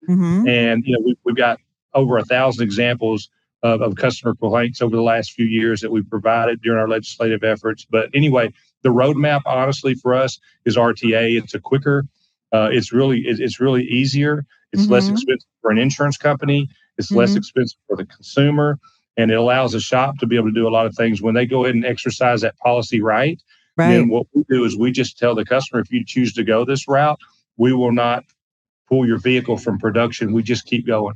Mm-hmm. 0.09 0.49
And 0.49 0.85
you 0.85 0.97
know, 0.97 1.03
we, 1.05 1.17
we've 1.25 1.37
got 1.37 1.61
over 1.95 2.19
a 2.19 2.25
thousand 2.25 2.65
examples 2.65 3.31
of, 3.63 3.81
of 3.81 3.95
customer 3.95 4.35
complaints 4.35 4.83
over 4.83 4.97
the 4.97 5.03
last 5.03 5.33
few 5.33 5.47
years 5.47 5.81
that 5.81 5.93
we've 5.93 6.09
provided 6.09 6.61
during 6.61 6.81
our 6.81 6.89
legislative 6.89 7.45
efforts. 7.45 7.87
But 7.89 8.11
anyway, 8.15 8.53
the 8.83 8.89
roadmap, 8.89 9.43
honestly, 9.47 9.95
for 9.95 10.13
us 10.13 10.41
is 10.65 10.77
RTA. 10.77 11.41
It's 11.41 11.55
a 11.55 11.61
quicker, 11.61 12.05
uh, 12.53 12.69
it's 12.73 12.93
really 12.93 13.23
it's 13.25 13.61
really 13.61 13.85
easier. 13.85 14.45
It's 14.73 14.83
mm-hmm. 14.83 14.93
less 14.93 15.09
expensive 15.09 15.49
for 15.63 15.71
an 15.71 15.79
insurance 15.79 16.17
company. 16.17 16.69
It's 16.99 17.09
mm-hmm. 17.09 17.19
less 17.19 17.35
expensive 17.35 17.79
for 17.87 17.97
the 17.97 18.07
consumer, 18.07 18.79
and 19.17 19.31
it 19.31 19.35
allows 19.35 19.75
a 19.75 19.81
shop 19.81 20.19
to 20.19 20.27
be 20.27 20.37
able 20.37 20.49
to 20.49 20.55
do 20.55 20.69
a 20.69 20.71
lot 20.71 20.87
of 20.87 20.95
things 20.95 21.23
when 21.23 21.35
they 21.35 21.47
go 21.47 21.65
ahead 21.65 21.75
and 21.75 21.85
exercise 21.85 22.41
that 22.43 22.57
policy 22.59 23.01
right. 23.01 23.41
Right. 23.77 23.95
Then 23.95 24.09
what 24.09 24.27
we 24.33 24.45
do 24.49 24.65
is 24.65 24.77
we 24.77 24.93
just 24.93 25.19
tell 25.19 25.35
the 25.35 25.45
customer 25.45 25.81
if 25.81 25.91
you 25.91 26.05
choose 26.05 26.33
to 26.35 26.45
go 26.45 26.65
this 26.65 26.87
route, 26.87 27.19
we 27.57 27.73
will 27.73 27.93
not 27.93 28.25
pull 28.89 29.07
your 29.07 29.19
vehicle 29.19 29.57
from 29.57 29.79
production. 29.79 30.33
We 30.33 30.43
just 30.43 30.67
keep 30.67 30.87
going. 30.87 31.15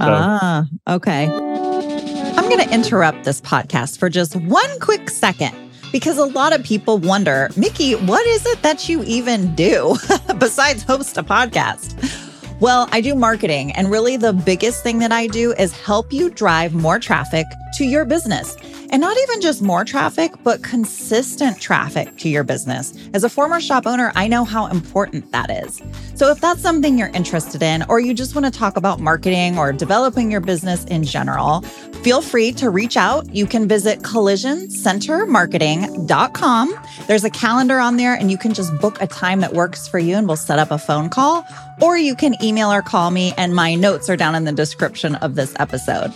So. 0.00 0.06
Ah, 0.08 0.64
okay. 0.88 1.26
I'm 1.26 2.48
going 2.48 2.66
to 2.66 2.74
interrupt 2.74 3.24
this 3.24 3.40
podcast 3.40 3.98
for 3.98 4.08
just 4.08 4.34
one 4.36 4.80
quick 4.80 5.10
second 5.10 5.54
because 5.92 6.18
a 6.18 6.24
lot 6.24 6.52
of 6.52 6.62
people 6.64 6.98
wonder, 6.98 7.48
Micki, 7.52 8.00
what 8.06 8.24
is 8.26 8.46
it 8.46 8.62
that 8.62 8.88
you 8.88 9.02
even 9.04 9.54
do 9.54 9.96
besides 10.38 10.82
host 10.82 11.16
a 11.18 11.22
podcast? 11.22 12.24
Well, 12.60 12.88
I 12.90 13.00
do 13.00 13.14
marketing, 13.14 13.70
and 13.72 13.88
really 13.88 14.16
the 14.16 14.32
biggest 14.32 14.82
thing 14.82 14.98
that 14.98 15.12
I 15.12 15.28
do 15.28 15.52
is 15.52 15.70
help 15.72 16.12
you 16.12 16.28
drive 16.28 16.74
more 16.74 16.98
traffic 16.98 17.46
to 17.74 17.84
your 17.84 18.04
business. 18.04 18.56
And 18.90 19.00
not 19.00 19.16
even 19.18 19.40
just 19.40 19.60
more 19.60 19.84
traffic, 19.84 20.32
but 20.42 20.62
consistent 20.62 21.60
traffic 21.60 22.16
to 22.18 22.28
your 22.28 22.44
business. 22.44 22.94
As 23.12 23.22
a 23.22 23.28
former 23.28 23.60
shop 23.60 23.86
owner, 23.86 24.12
I 24.14 24.28
know 24.28 24.44
how 24.44 24.66
important 24.66 25.30
that 25.32 25.50
is. 25.50 25.82
So 26.14 26.30
if 26.30 26.40
that's 26.40 26.62
something 26.62 26.98
you're 26.98 27.08
interested 27.08 27.62
in, 27.62 27.84
or 27.88 28.00
you 28.00 28.14
just 28.14 28.34
want 28.34 28.46
to 28.46 28.50
talk 28.50 28.76
about 28.76 29.00
marketing 29.00 29.58
or 29.58 29.72
developing 29.72 30.30
your 30.30 30.40
business 30.40 30.84
in 30.86 31.04
general, 31.04 31.60
feel 32.02 32.22
free 32.22 32.52
to 32.52 32.70
reach 32.70 32.96
out. 32.96 33.34
You 33.34 33.46
can 33.46 33.68
visit 33.68 34.00
collisioncentermarketing.com. 34.00 36.74
There's 37.06 37.24
a 37.24 37.30
calendar 37.30 37.78
on 37.78 37.98
there, 37.98 38.14
and 38.14 38.30
you 38.30 38.38
can 38.38 38.54
just 38.54 38.74
book 38.78 39.02
a 39.02 39.06
time 39.06 39.40
that 39.40 39.52
works 39.52 39.86
for 39.86 39.98
you, 39.98 40.16
and 40.16 40.26
we'll 40.26 40.36
set 40.36 40.58
up 40.58 40.70
a 40.70 40.78
phone 40.78 41.10
call. 41.10 41.44
Or 41.80 41.96
you 41.96 42.16
can 42.16 42.34
email 42.42 42.72
or 42.72 42.82
call 42.82 43.10
me, 43.10 43.34
and 43.36 43.54
my 43.54 43.74
notes 43.74 44.08
are 44.08 44.16
down 44.16 44.34
in 44.34 44.44
the 44.44 44.52
description 44.52 45.16
of 45.16 45.34
this 45.34 45.54
episode. 45.58 46.14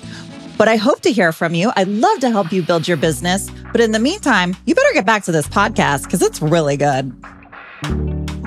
But 0.56 0.68
I 0.68 0.76
hope 0.76 1.00
to 1.00 1.12
hear 1.12 1.32
from 1.32 1.54
you. 1.54 1.72
I'd 1.76 1.88
love 1.88 2.20
to 2.20 2.30
help 2.30 2.52
you 2.52 2.62
build 2.62 2.86
your 2.86 2.96
business. 2.96 3.50
But 3.72 3.80
in 3.80 3.92
the 3.92 3.98
meantime, 3.98 4.56
you 4.66 4.74
better 4.74 4.92
get 4.94 5.06
back 5.06 5.24
to 5.24 5.32
this 5.32 5.48
podcast 5.48 6.04
because 6.04 6.22
it's 6.22 6.40
really 6.40 6.76
good. 6.76 7.12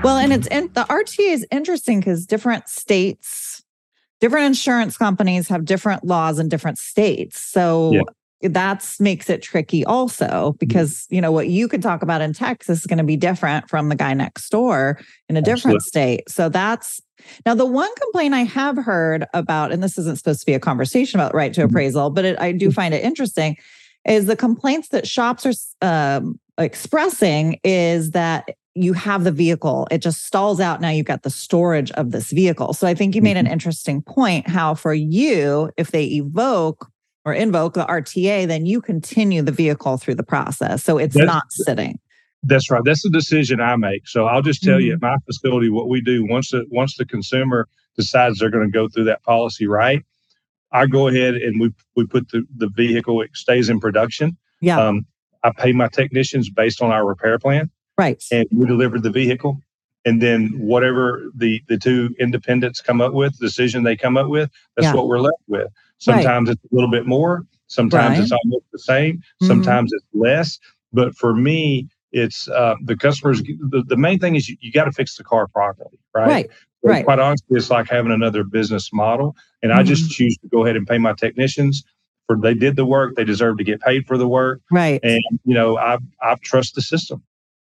Well, 0.04 0.18
and 0.18 0.32
it's 0.32 0.48
in, 0.48 0.70
the 0.74 0.84
RTA 0.84 1.34
is 1.34 1.48
interesting 1.52 2.00
because 2.00 2.26
different 2.26 2.70
states, 2.70 3.64
different 4.20 4.46
insurance 4.46 4.98
companies 4.98 5.48
have 5.48 5.66
different 5.66 6.04
laws 6.04 6.40
in 6.40 6.50
different 6.50 6.78
states. 6.78 7.40
So 7.40 7.92
yeah 7.94 8.02
that's 8.50 9.00
makes 9.00 9.30
it 9.30 9.42
tricky 9.42 9.86
also 9.86 10.56
because 10.60 11.06
you 11.10 11.22
know 11.22 11.32
what 11.32 11.48
you 11.48 11.68
can 11.68 11.82
talk 11.82 12.02
about 12.02 12.22
in 12.22 12.34
Texas 12.34 12.80
is 12.80 12.86
going 12.86 12.98
to 12.98 13.04
be 13.04 13.18
different 13.18 13.70
from 13.70 13.90
the 13.90 13.96
guy 13.96 14.14
next 14.14 14.50
door 14.50 15.00
in 15.30 15.38
a 15.38 15.42
different 15.42 15.78
Absolutely. 15.78 16.18
state. 16.18 16.30
So 16.30 16.50
that's 16.50 17.02
now 17.46 17.56
the 17.56 17.66
one 17.66 17.94
complaint 17.96 18.34
I 18.34 18.44
have 18.44 18.78
heard 18.78 19.25
about, 19.34 19.72
and 19.72 19.82
this 19.82 19.98
isn't 19.98 20.18
supposed 20.18 20.42
to 20.42 20.46
be 20.46 20.54
a 20.54 20.60
conversation 20.60 21.20
about 21.20 21.34
right 21.34 21.54
to 21.54 21.62
mm-hmm. 21.62 21.70
appraisal, 21.70 22.10
but 22.10 22.25
it, 22.25 22.40
I 22.40 22.52
do 22.52 22.68
mm-hmm. 22.68 22.74
find 22.74 22.94
it 22.94 23.04
interesting, 23.04 23.58
is 24.08 24.25
the 24.25 24.36
complaints 24.36 24.90
that 24.90 25.08
shops 25.08 25.46
are 25.82 26.18
um, 26.18 26.40
expressing 26.58 27.60
is 27.64 28.12
that 28.12 28.50
you 28.75 28.92
have 28.92 29.24
the 29.24 29.32
vehicle, 29.32 29.88
it 29.90 30.00
just 30.00 30.25
stalls 30.25 30.60
out. 30.60 30.82
Now 30.82 30.90
you've 30.90 31.06
got 31.06 31.24
the 31.24 31.30
storage 31.30 31.92
of 31.92 32.12
this 32.12 32.32
vehicle. 32.32 32.74
So 32.74 32.86
I 32.86 32.94
think 32.94 33.16
you 33.16 33.22
made 33.22 33.38
an 33.38 33.46
mm-hmm. 33.46 33.54
interesting 33.54 34.02
point. 34.02 34.50
How 34.50 34.75
for 34.75 34.94
you, 34.94 35.72
if 35.78 35.92
they 35.92 36.06
evoke 36.06 36.90
or 37.25 37.34
invoke 37.34 37.74
the 37.74 37.86
RTA, 37.86 38.48
then 38.48 38.65
you 38.65 38.82
continue 38.82 39.41
the 39.41 39.51
vehicle 39.51 39.98
through 39.98 40.15
the 40.15 40.24
process. 40.24 40.84
So 40.84 40.98
it's 40.98 41.15
that's, 41.15 41.25
not 41.25 41.44
sitting. 41.50 42.00
That's 42.44 42.70
right. 42.70 42.82
That's 42.86 43.01
the 43.01 43.10
decision 43.10 43.60
I 43.60 43.75
make. 43.75 44.08
So 44.08 44.25
I'll 44.25 44.44
just 44.44 44.62
tell 44.62 44.77
mm-hmm. 44.77 44.88
you 44.88 44.94
at 44.94 45.01
my 45.01 45.17
facility 45.25 45.70
what 45.70 45.89
we 45.89 46.01
do 46.01 46.25
once 46.25 46.51
the 46.51 46.65
once 46.70 46.96
the 46.98 47.05
consumer 47.05 47.67
decides 47.98 48.39
they're 48.39 48.51
going 48.51 48.72
to 48.72 48.72
go 48.72 48.88
through 48.88 49.05
that 49.05 49.24
policy 49.24 49.67
right. 49.67 50.03
I 50.72 50.86
go 50.86 51.08
ahead 51.08 51.36
and 51.36 51.60
we 51.60 51.72
we 51.96 52.05
put 52.05 52.29
the, 52.29 52.46
the 52.55 52.70
vehicle, 52.70 53.22
it 53.22 53.32
stays 53.34 53.70
in 53.70 53.79
production. 53.79 54.38
Yeah. 54.62 54.79
Um, 54.79 55.05
I 55.44 55.51
pay 55.51 55.72
my 55.74 55.88
technicians 55.88 56.50
based 56.50 56.82
on 56.82 56.91
our 56.91 57.05
repair 57.05 57.39
plan. 57.39 57.70
Right. 57.98 58.22
And 58.32 58.46
we 58.51 58.65
deliver 58.65 59.00
the 59.00 59.12
vehicle. 59.12 59.60
And 60.06 60.22
then 60.22 60.50
whatever 60.60 61.24
the 61.36 61.62
the 61.68 61.78
two 61.78 62.16
independents 62.20 62.82
come 62.82 63.02
up 63.02 63.14
with, 63.14 63.38
the 63.40 63.48
decision 63.48 63.84
they 63.84 63.96
come 63.96 64.18
up 64.18 64.28
with, 64.28 64.52
that's 64.76 64.86
yeah. 64.86 64.94
what 64.94 65.08
we're 65.08 65.20
left 65.20 65.42
with. 65.48 65.68
Sometimes 65.98 66.48
right. 66.48 66.58
it's 66.58 66.72
a 66.72 66.76
little 66.76 66.92
bit 66.92 67.08
more. 67.08 67.46
Sometimes 67.68 68.18
right. 68.18 68.24
it's 68.24 68.32
almost 68.32 68.66
the 68.72 68.80
same. 68.80 69.18
Mm-hmm. 69.18 69.48
Sometimes 69.48 69.92
it's 69.94 70.06
less. 70.14 70.60
But 70.94 71.16
for 71.16 71.34
me, 71.34 71.90
it's 72.12 72.48
uh, 72.50 72.76
the 72.84 72.96
customers. 72.96 73.42
The, 73.42 73.84
the 73.88 73.98
main 73.98 74.20
thing 74.20 74.36
is 74.36 74.48
you, 74.48 74.58
you 74.62 74.72
got 74.72 74.86
to 74.86 74.92
fix 74.92 75.18
the 75.18 75.24
car 75.24 75.48
properly, 75.48 75.98
right? 76.14 76.28
Right. 76.28 76.50
right. 76.84 77.06
Quite 77.06 77.20
honestly, 77.20 77.58
it's 77.58 77.70
like 77.70 77.90
having 77.90 78.12
another 78.12 78.44
business 78.44 78.94
model. 78.94 79.36
And 79.64 79.72
mm-hmm. 79.72 79.80
I 79.80 79.84
just 79.84 80.04
mm-hmm. 80.04 80.12
choose 80.12 80.38
to 80.38 80.48
go 80.48 80.64
ahead 80.64 80.76
and 80.76 80.88
pay 80.88 80.98
my 80.98 81.14
technicians 81.14 81.84
for 82.28 82.38
they 82.38 82.54
did 82.54 82.76
the 82.76 82.86
work. 82.86 83.16
They 83.16 83.24
deserve 83.24 83.58
to 83.58 83.64
get 83.64 83.82
paid 83.82 84.08
for 84.08 84.18
the 84.18 84.28
work. 84.28 84.62
Right. 84.72 85.00
And 85.04 85.22
you 85.44 85.54
know, 85.54 85.78
I 85.78 85.98
I 86.22 86.36
trust 86.36 86.76
the 86.76 86.82
system. 86.82 87.24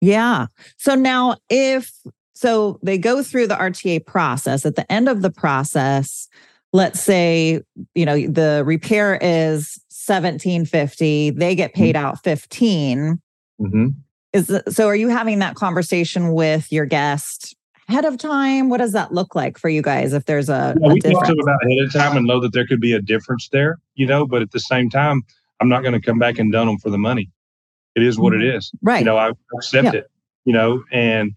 Yeah. 0.02 0.48
So 0.78 0.96
now 0.96 1.38
if 1.50 1.92
so 2.36 2.80
they 2.84 2.98
go 2.98 3.24
through 3.24 3.48
the 3.48 3.56
RTA 3.56 4.06
process. 4.06 4.66
At 4.66 4.76
the 4.76 4.90
end 4.92 5.08
of 5.08 5.22
the 5.22 5.32
process, 5.32 6.28
let's 6.74 7.02
say, 7.02 7.62
you 7.96 8.06
know, 8.06 8.28
the 8.28 8.64
repair 8.66 9.16
is 9.16 9.80
1750, 10.06 11.32
they 11.32 11.56
get 11.56 11.72
mm-hmm. 11.72 11.82
paid 11.82 11.96
out 11.96 12.22
15. 12.24 13.22
Mm-hmm. 13.62 13.88
Is 14.34 14.48
the, 14.48 14.64
so 14.70 14.88
are 14.88 14.96
you 14.96 15.08
having 15.08 15.40
that 15.40 15.56
conversation 15.56 16.34
with 16.34 16.70
your 16.74 16.86
guest 16.86 17.56
ahead 17.88 18.04
of 18.04 18.18
time? 18.18 18.68
What 18.68 18.78
does 18.78 18.92
that 18.92 19.14
look 19.14 19.34
like 19.34 19.58
for 19.58 19.70
you 19.70 19.82
guys 19.82 20.12
if 20.12 20.26
there's 20.26 20.50
a, 20.50 20.76
yeah, 20.82 20.90
a 20.90 20.94
we 20.94 21.00
talk 21.00 21.26
to 21.26 21.34
about 21.42 21.56
ahead 21.66 21.86
of 21.86 21.94
time 21.94 22.18
and 22.18 22.28
know 22.28 22.42
that 22.42 22.52
there 22.52 22.68
could 22.68 22.82
be 22.82 22.92
a 22.92 23.02
difference 23.02 23.48
there, 23.48 23.80
you 23.96 24.06
know, 24.06 24.28
but 24.28 24.42
at 24.42 24.52
the 24.52 24.60
same 24.60 24.90
time, 24.90 25.22
I'm 25.62 25.70
not 25.70 25.84
going 25.84 25.94
to 25.94 26.02
come 26.02 26.20
back 26.20 26.38
and 26.38 26.52
dun 26.52 26.68
them 26.68 26.80
for 26.80 26.90
the 26.90 26.98
money. 26.98 27.32
It 27.96 28.04
is 28.04 28.20
what 28.20 28.34
it 28.34 28.42
mm-hmm. 28.42 28.78
Right. 28.82 29.00
You 29.00 29.06
know, 29.06 29.16
I 29.16 29.32
accept 29.56 29.86
yeah. 29.86 30.00
it, 30.02 30.12
you 30.44 30.52
know, 30.52 30.84
and 30.92 31.34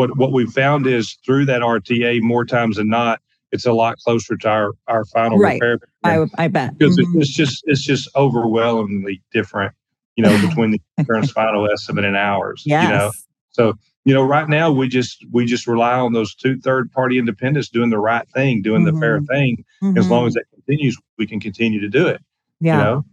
what 0.00 0.16
what 0.16 0.32
we've 0.32 0.50
found 0.50 0.86
is 0.86 1.18
through 1.26 1.44
that 1.44 1.60
RTA 1.60 2.22
more 2.22 2.46
times 2.46 2.76
than 2.76 2.88
not, 2.88 3.20
it's 3.52 3.66
a 3.66 3.72
lot 3.72 3.98
closer 3.98 4.36
to 4.36 4.48
our 4.48 4.72
our 4.86 5.04
final 5.04 5.38
right. 5.38 5.60
repair. 5.60 5.78
I, 6.02 6.24
I 6.38 6.48
bet 6.48 6.78
because 6.78 6.98
mm-hmm. 6.98 7.20
it's 7.20 7.32
just 7.32 7.62
it's 7.66 7.82
just 7.82 8.08
overwhelmingly 8.16 9.22
different, 9.30 9.74
you 10.16 10.24
know, 10.24 10.40
between 10.48 10.70
the 10.70 10.80
insurance 10.96 11.30
final 11.30 11.70
estimate 11.70 12.06
and 12.06 12.16
ours. 12.16 12.62
Yes. 12.64 12.84
You 12.84 12.88
know, 12.88 13.10
so 13.50 13.74
you 14.06 14.14
know, 14.14 14.22
right 14.22 14.48
now 14.48 14.72
we 14.72 14.88
just 14.88 15.26
we 15.32 15.44
just 15.44 15.66
rely 15.66 15.98
on 15.98 16.14
those 16.14 16.34
two 16.34 16.58
third 16.60 16.90
party 16.92 17.18
independents 17.18 17.68
doing 17.68 17.90
the 17.90 17.98
right 17.98 18.26
thing, 18.30 18.62
doing 18.62 18.84
mm-hmm. 18.84 18.94
the 18.94 19.00
fair 19.00 19.18
mm-hmm. 19.18 19.26
thing. 19.26 19.64
Mm-hmm. 19.82 19.98
As 19.98 20.08
long 20.08 20.26
as 20.26 20.34
that 20.34 20.44
continues, 20.54 20.96
we 21.18 21.26
can 21.26 21.40
continue 21.40 21.80
to 21.80 21.88
do 21.88 22.06
it. 22.06 22.22
Yeah. 22.58 22.78
You 22.78 22.84
know, 22.84 23.04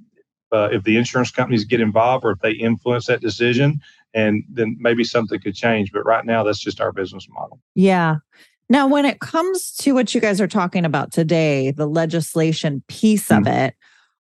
uh, 0.53 0.69
if 0.71 0.83
the 0.83 0.95
insurance 0.95 1.31
companies 1.31 1.65
get 1.65 1.81
involved 1.81 2.23
or 2.23 2.31
if 2.31 2.39
they 2.39 2.51
influence 2.51 3.07
that 3.07 3.19
decision, 3.19 3.81
and 4.17 4.43
then 4.49 4.75
maybe 4.79 5.03
something 5.03 5.39
could 5.39 5.55
change. 5.55 5.91
But 5.93 6.03
right 6.05 6.25
now, 6.25 6.43
that's 6.43 6.59
just 6.59 6.81
our 6.81 6.91
business 6.91 7.27
model. 7.29 7.61
Yeah. 7.75 8.15
Now, 8.67 8.87
when 8.87 9.05
it 9.05 9.21
comes 9.21 9.71
to 9.77 9.93
what 9.93 10.13
you 10.13 10.19
guys 10.19 10.41
are 10.41 10.47
talking 10.47 10.83
about 10.83 11.13
today, 11.13 11.71
the 11.71 11.85
legislation 11.85 12.83
piece 12.87 13.29
mm-hmm. 13.29 13.47
of 13.47 13.53
it, 13.53 13.75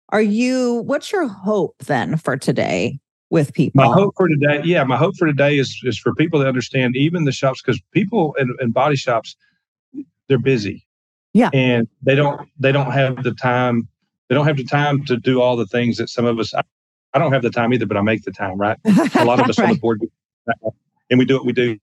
are 0.09 0.21
you, 0.21 0.83
what's 0.85 1.11
your 1.11 1.27
hope 1.27 1.75
then 1.85 2.17
for 2.17 2.37
today 2.37 2.99
with 3.31 3.53
people? 3.53 3.83
My 3.83 3.91
hope 3.91 4.13
for 4.15 4.27
today, 4.27 4.61
yeah, 4.63 4.83
my 4.83 4.97
hope 4.97 5.15
for 5.17 5.25
today 5.25 5.57
is, 5.57 5.81
is 5.83 5.97
for 5.97 6.13
people 6.13 6.41
to 6.41 6.47
understand, 6.47 6.95
even 6.95 7.23
the 7.23 7.31
shops, 7.31 7.61
because 7.61 7.81
people 7.91 8.35
in, 8.37 8.53
in 8.59 8.71
body 8.71 8.97
shops, 8.97 9.35
they're 10.27 10.37
busy. 10.37 10.85
Yeah. 11.33 11.49
And 11.53 11.87
they 12.03 12.15
don't, 12.15 12.47
they 12.59 12.71
don't 12.71 12.91
have 12.91 13.23
the 13.23 13.33
time, 13.33 13.87
they 14.29 14.35
don't 14.35 14.45
have 14.45 14.57
the 14.57 14.63
time 14.63 15.05
to 15.05 15.17
do 15.17 15.41
all 15.41 15.55
the 15.55 15.65
things 15.65 15.97
that 15.97 16.09
some 16.09 16.25
of 16.25 16.37
us, 16.37 16.53
I, 16.53 16.61
I 17.15 17.19
don't 17.19 17.31
have 17.31 17.41
the 17.41 17.49
time 17.49 17.73
either, 17.73 17.85
but 17.85 17.95
I 17.95 18.01
make 18.01 18.23
the 18.23 18.31
time, 18.31 18.57
right? 18.57 18.77
A 19.15 19.23
lot 19.23 19.39
of 19.39 19.49
us 19.49 19.57
right. 19.57 19.69
on 19.69 19.75
the 19.75 19.79
board, 19.79 20.01
and 21.09 21.17
we 21.17 21.23
do 21.23 21.35
what 21.35 21.45
we 21.45 21.53
do. 21.53 21.79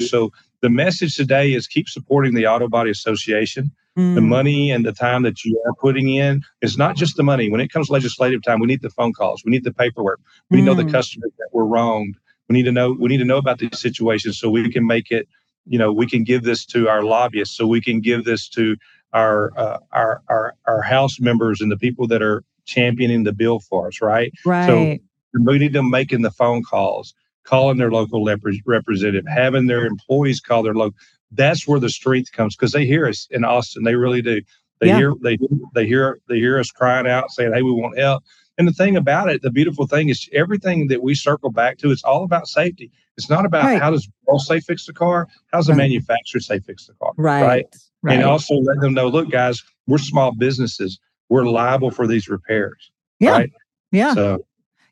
So 0.00 0.32
the 0.62 0.70
message 0.70 1.16
today 1.16 1.52
is 1.52 1.66
keep 1.66 1.88
supporting 1.88 2.34
the 2.34 2.46
Auto 2.46 2.68
Body 2.68 2.90
Association. 2.90 3.72
Mm. 3.98 4.14
The 4.14 4.20
money 4.20 4.70
and 4.70 4.86
the 4.86 4.92
time 4.92 5.24
that 5.24 5.44
you 5.44 5.60
are 5.66 5.74
putting 5.74 6.08
in 6.08 6.42
is 6.62 6.78
not 6.78 6.94
just 6.94 7.16
the 7.16 7.24
money. 7.24 7.50
When 7.50 7.60
it 7.60 7.72
comes 7.72 7.90
legislative 7.90 8.44
time, 8.44 8.60
we 8.60 8.68
need 8.68 8.80
the 8.80 8.90
phone 8.90 9.12
calls, 9.12 9.42
we 9.44 9.50
need 9.50 9.64
the 9.64 9.72
paperwork, 9.72 10.20
we 10.48 10.60
mm. 10.60 10.64
know 10.64 10.74
the 10.74 10.84
mm. 10.84 10.92
customers 10.92 11.32
that 11.38 11.48
were 11.52 11.66
wronged. 11.66 12.16
We 12.48 12.54
need 12.54 12.62
to 12.62 12.72
know 12.72 12.96
we 12.98 13.08
need 13.08 13.18
to 13.18 13.24
know 13.24 13.36
about 13.36 13.58
these 13.58 13.78
situations 13.78 14.38
so 14.38 14.48
we 14.48 14.70
can 14.70 14.86
make 14.86 15.10
it. 15.10 15.28
You 15.66 15.78
know, 15.78 15.92
we 15.92 16.06
can 16.06 16.22
give 16.22 16.44
this 16.44 16.64
to 16.66 16.88
our 16.88 17.02
lobbyists, 17.02 17.56
so 17.56 17.66
we 17.66 17.80
can 17.80 18.00
give 18.00 18.24
this 18.24 18.48
to 18.50 18.76
our 19.12 19.52
uh, 19.58 19.78
our 19.90 20.22
our 20.28 20.54
our 20.66 20.82
House 20.82 21.20
members 21.20 21.60
and 21.60 21.70
the 21.70 21.76
people 21.76 22.06
that 22.06 22.22
are 22.22 22.44
championing 22.78 23.24
the 23.24 23.32
bill 23.32 23.58
for 23.60 23.88
us. 23.88 24.00
Right. 24.00 24.32
Right. 24.44 24.66
So 24.66 24.96
we 25.42 25.58
need 25.58 25.72
them 25.72 25.90
making 25.90 26.22
the 26.22 26.30
phone 26.30 26.62
calls 26.62 27.14
calling 27.44 27.78
their 27.78 27.90
local 27.90 28.24
representative, 28.66 29.24
having 29.26 29.66
their 29.66 29.86
employees 29.86 30.38
call 30.40 30.62
their 30.62 30.74
local. 30.74 30.96
That's 31.32 31.66
where 31.66 31.80
the 31.80 31.88
strength 31.90 32.30
comes 32.32 32.54
because 32.54 32.72
they 32.72 32.86
hear 32.86 33.06
us 33.08 33.26
in 33.30 33.44
Austin. 33.44 33.84
They 33.84 33.94
really 33.96 34.22
do. 34.22 34.40
They 34.80 34.88
Yeah. 34.88 34.96
hear 34.98 35.12
they 35.22 35.38
they 35.74 35.86
hear 35.86 36.18
they 36.28 36.36
hear 36.38 36.58
us 36.58 36.70
crying 36.70 37.06
out 37.06 37.30
saying, 37.32 37.52
"Hey, 37.54 37.62
we 37.62 37.72
want 37.72 37.98
help." 37.98 38.22
And 38.58 38.66
the 38.68 38.72
thing 38.72 38.96
about 38.96 39.28
it, 39.30 39.42
the 39.42 39.50
beautiful 39.50 39.86
thing 39.86 40.08
is 40.08 40.28
everything 40.32 40.88
that 40.88 41.02
we 41.02 41.14
circle 41.14 41.50
back 41.50 41.78
to, 41.78 41.90
it's 41.90 42.02
all 42.04 42.22
about 42.24 42.48
safety. 42.48 42.90
It's 43.16 43.30
not 43.30 43.44
about 43.46 43.64
Right. 43.64 43.80
how 43.80 43.90
does 43.90 44.08
Roll 44.28 44.38
say 44.38 44.60
fix 44.60 44.86
the 44.86 44.92
car, 44.92 45.26
how's 45.52 45.66
the 45.66 45.72
Right. 45.72 45.78
manufacturer 45.78 46.40
say 46.40 46.58
fix 46.60 46.86
the 46.86 46.94
car, 46.94 47.12
Right. 47.16 47.66
Right. 48.02 48.14
And 48.16 48.24
also 48.24 48.54
let 48.54 48.80
them 48.80 48.94
know, 48.94 49.08
look, 49.08 49.30
guys, 49.30 49.62
we're 49.86 49.98
small 49.98 50.32
businesses. 50.32 50.98
We're 51.28 51.44
liable 51.44 51.90
for 51.90 52.06
these 52.06 52.28
repairs. 52.28 52.90
yeah. 53.20 53.30
Right. 53.32 53.52
Yeah. 53.92 54.14
So 54.14 54.44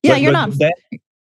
yeah. 0.02 0.12
but- 0.12 0.21
you're 0.23 0.33
but 0.33 0.47
not 0.47 0.59
that, 0.59 0.75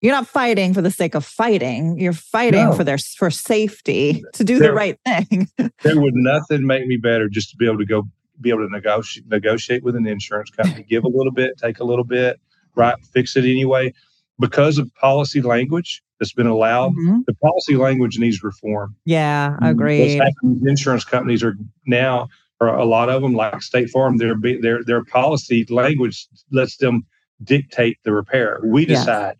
you're 0.03 0.15
not 0.15 0.27
fighting 0.27 0.75
for 0.75 0.83
the 0.83 0.91
sake 0.91 1.15
of 1.15 1.25
fighting. 1.25 1.99
You're 1.99 2.13
fighting 2.13 2.67
No. 2.67 2.73
for 2.73 2.85
their 2.85 2.99
for 2.99 3.31
safety 3.31 4.23
to 4.35 4.45
do 4.45 4.59
the 4.59 4.73
right 4.73 4.99
thing. 5.07 5.49
there 5.83 6.01
would 6.01 6.15
nothing 6.15 6.67
make 6.67 6.87
me 6.87 6.97
better 6.97 7.29
just 7.29 7.51
to 7.51 7.57
be 7.57 7.67
able 7.67 7.79
to 7.79 7.87
go 7.87 8.07
be 8.41 8.51
able 8.51 8.67
to 8.67 8.71
negotiate 8.71 9.27
negotiate 9.29 9.83
with 9.83 9.97
an 9.97 10.07
insurance 10.07 10.51
company, 10.51 10.85
give 10.89 11.05
a 11.05 11.09
little 11.09 11.33
bit, 11.33 11.57
take 11.59 11.81
a 11.81 11.85
little 11.85 12.05
bit, 12.05 12.39
right, 12.75 12.95
fix 13.13 13.37
it 13.37 13.45
anyway. 13.45 13.93
Because 14.39 14.77
of 14.77 14.95
policy 14.97 15.41
language 15.41 16.03
that's 16.21 16.35
been 16.35 16.47
allowed, 16.47 16.93
Mhm. 16.93 17.25
the 17.27 17.33
policy 17.35 17.77
language 17.77 18.19
needs 18.19 18.43
reform. 18.45 18.95
Yeah, 19.07 19.57
agreed. 19.63 20.21
insurance 20.67 21.05
companies 21.05 21.43
are 21.43 21.57
now, 21.87 22.29
a 22.61 22.85
lot 22.85 23.09
of 23.09 23.23
them, 23.23 23.35
like 23.35 23.61
State 23.63 23.91
Farm, 23.91 24.17
their 24.17 24.35
their 24.61 24.83
their 24.83 25.05
policy 25.05 25.67
language 25.69 26.27
lets 26.51 26.77
them 26.79 27.05
dictate 27.45 27.99
the 28.05 28.13
repair. 28.13 28.61
We 28.65 28.87
Yes. 28.87 29.01
decide 29.01 29.37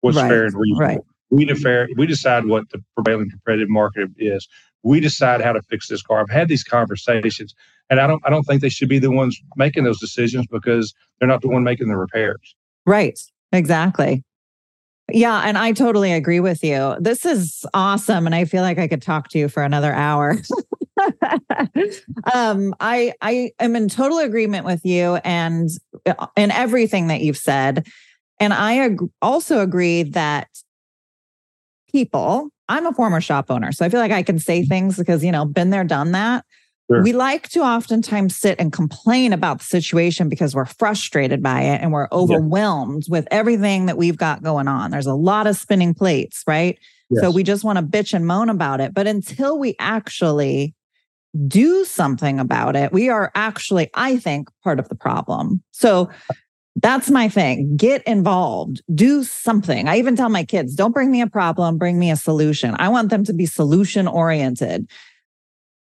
what's 0.00 0.16
Right, 0.16 0.28
fair 0.28 0.44
and 0.46 0.54
reasonable. 0.54 0.80
right. 0.80 1.00
We 1.30 1.44
defer, 1.44 1.88
we 1.96 2.06
decide 2.06 2.44
what 2.46 2.68
the 2.70 2.82
prevailing 2.94 3.30
competitive 3.30 3.68
market 3.68 4.10
is. 4.16 4.46
We 4.82 5.00
decide 5.00 5.40
how 5.40 5.52
to 5.52 5.62
fix 5.62 5.88
this 5.88 6.02
car. 6.02 6.20
I've 6.20 6.30
had 6.30 6.48
these 6.48 6.62
conversations, 6.64 7.54
and 7.90 8.00
I 8.00 8.06
don't 8.06 8.22
I 8.24 8.30
don't 8.30 8.44
think 8.44 8.62
they 8.62 8.68
should 8.68 8.88
be 8.88 8.98
the 8.98 9.10
ones 9.10 9.40
making 9.56 9.84
those 9.84 9.98
decisions 10.00 10.46
because 10.48 10.92
they're 11.18 11.28
not 11.28 11.42
the 11.42 11.48
one 11.48 11.62
making 11.64 11.88
the 11.88 11.96
repairs. 11.96 12.54
Right. 12.84 13.18
Exactly. 13.52 14.22
Yeah, 15.12 15.42
and 15.44 15.56
I 15.56 15.70
totally 15.72 16.12
agree 16.12 16.40
with 16.40 16.64
you. 16.64 16.96
This 17.00 17.24
is 17.24 17.64
awesome 17.74 18.26
and 18.26 18.34
I 18.34 18.44
feel 18.44 18.62
like 18.62 18.78
I 18.78 18.88
could 18.88 19.02
talk 19.02 19.28
to 19.30 19.38
you 19.38 19.48
for 19.48 19.62
another 19.62 19.92
hour. 19.92 20.36
um 22.34 22.74
I 22.80 23.12
I 23.20 23.50
am 23.58 23.76
in 23.76 23.88
total 23.88 24.18
agreement 24.18 24.64
with 24.64 24.84
you 24.84 25.16
and 25.16 25.68
in 26.36 26.50
everything 26.50 27.08
that 27.08 27.20
you've 27.20 27.36
said. 27.36 27.86
And 28.40 28.52
I 28.52 28.84
ag- 28.84 29.00
also 29.22 29.60
agree 29.60 30.02
that 30.04 30.48
people, 31.90 32.50
I'm 32.68 32.86
a 32.86 32.92
former 32.92 33.20
shop 33.20 33.50
owner, 33.50 33.72
so 33.72 33.84
I 33.84 33.88
feel 33.88 34.00
like 34.00 34.12
I 34.12 34.22
can 34.22 34.38
say 34.38 34.62
things 34.64 34.96
because, 34.96 35.24
you 35.24 35.32
know, 35.32 35.44
been 35.44 35.70
there, 35.70 35.84
done 35.84 36.12
that. 36.12 36.44
Sure. 36.90 37.02
We 37.02 37.12
like 37.12 37.48
to 37.50 37.60
oftentimes 37.62 38.36
sit 38.36 38.60
and 38.60 38.72
complain 38.72 39.32
about 39.32 39.58
the 39.58 39.64
situation 39.64 40.28
because 40.28 40.54
we're 40.54 40.66
frustrated 40.66 41.42
by 41.42 41.62
it 41.62 41.80
and 41.80 41.92
we're 41.92 42.08
overwhelmed 42.12 43.04
with 43.08 43.26
everything 43.30 43.86
that 43.86 43.96
we've 43.96 44.16
got 44.16 44.42
going 44.42 44.68
on. 44.68 44.92
There's 44.92 45.06
a 45.06 45.14
lot 45.14 45.46
of 45.48 45.56
spinning 45.56 45.94
plates, 45.94 46.44
right? 46.46 46.78
So 47.20 47.30
we 47.30 47.42
just 47.42 47.64
want 47.64 47.78
to 47.78 47.84
bitch 47.84 48.14
and 48.14 48.26
moan 48.26 48.48
about 48.48 48.80
it. 48.80 48.94
But 48.94 49.06
until 49.06 49.58
we 49.58 49.74
actually 49.80 50.74
do 51.48 51.84
something 51.84 52.38
about 52.40 52.76
it, 52.76 52.92
we 52.92 53.08
are 53.08 53.30
actually, 53.34 53.90
I 53.94 54.16
think, 54.18 54.48
part 54.64 54.78
of 54.78 54.88
the 54.88 54.94
problem. 54.94 55.62
So 55.72 56.08
that's 56.82 57.10
my 57.10 57.28
thing. 57.28 57.76
Get 57.76 58.02
involved, 58.04 58.82
do 58.94 59.24
something. 59.24 59.88
I 59.88 59.96
even 59.98 60.14
tell 60.16 60.28
my 60.28 60.44
kids, 60.44 60.74
don't 60.74 60.92
bring 60.92 61.10
me 61.10 61.20
a 61.22 61.26
problem, 61.26 61.78
bring 61.78 61.98
me 61.98 62.10
a 62.10 62.16
solution. 62.16 62.74
I 62.78 62.88
want 62.88 63.10
them 63.10 63.24
to 63.24 63.32
be 63.32 63.46
solution 63.46 64.06
oriented. 64.06 64.88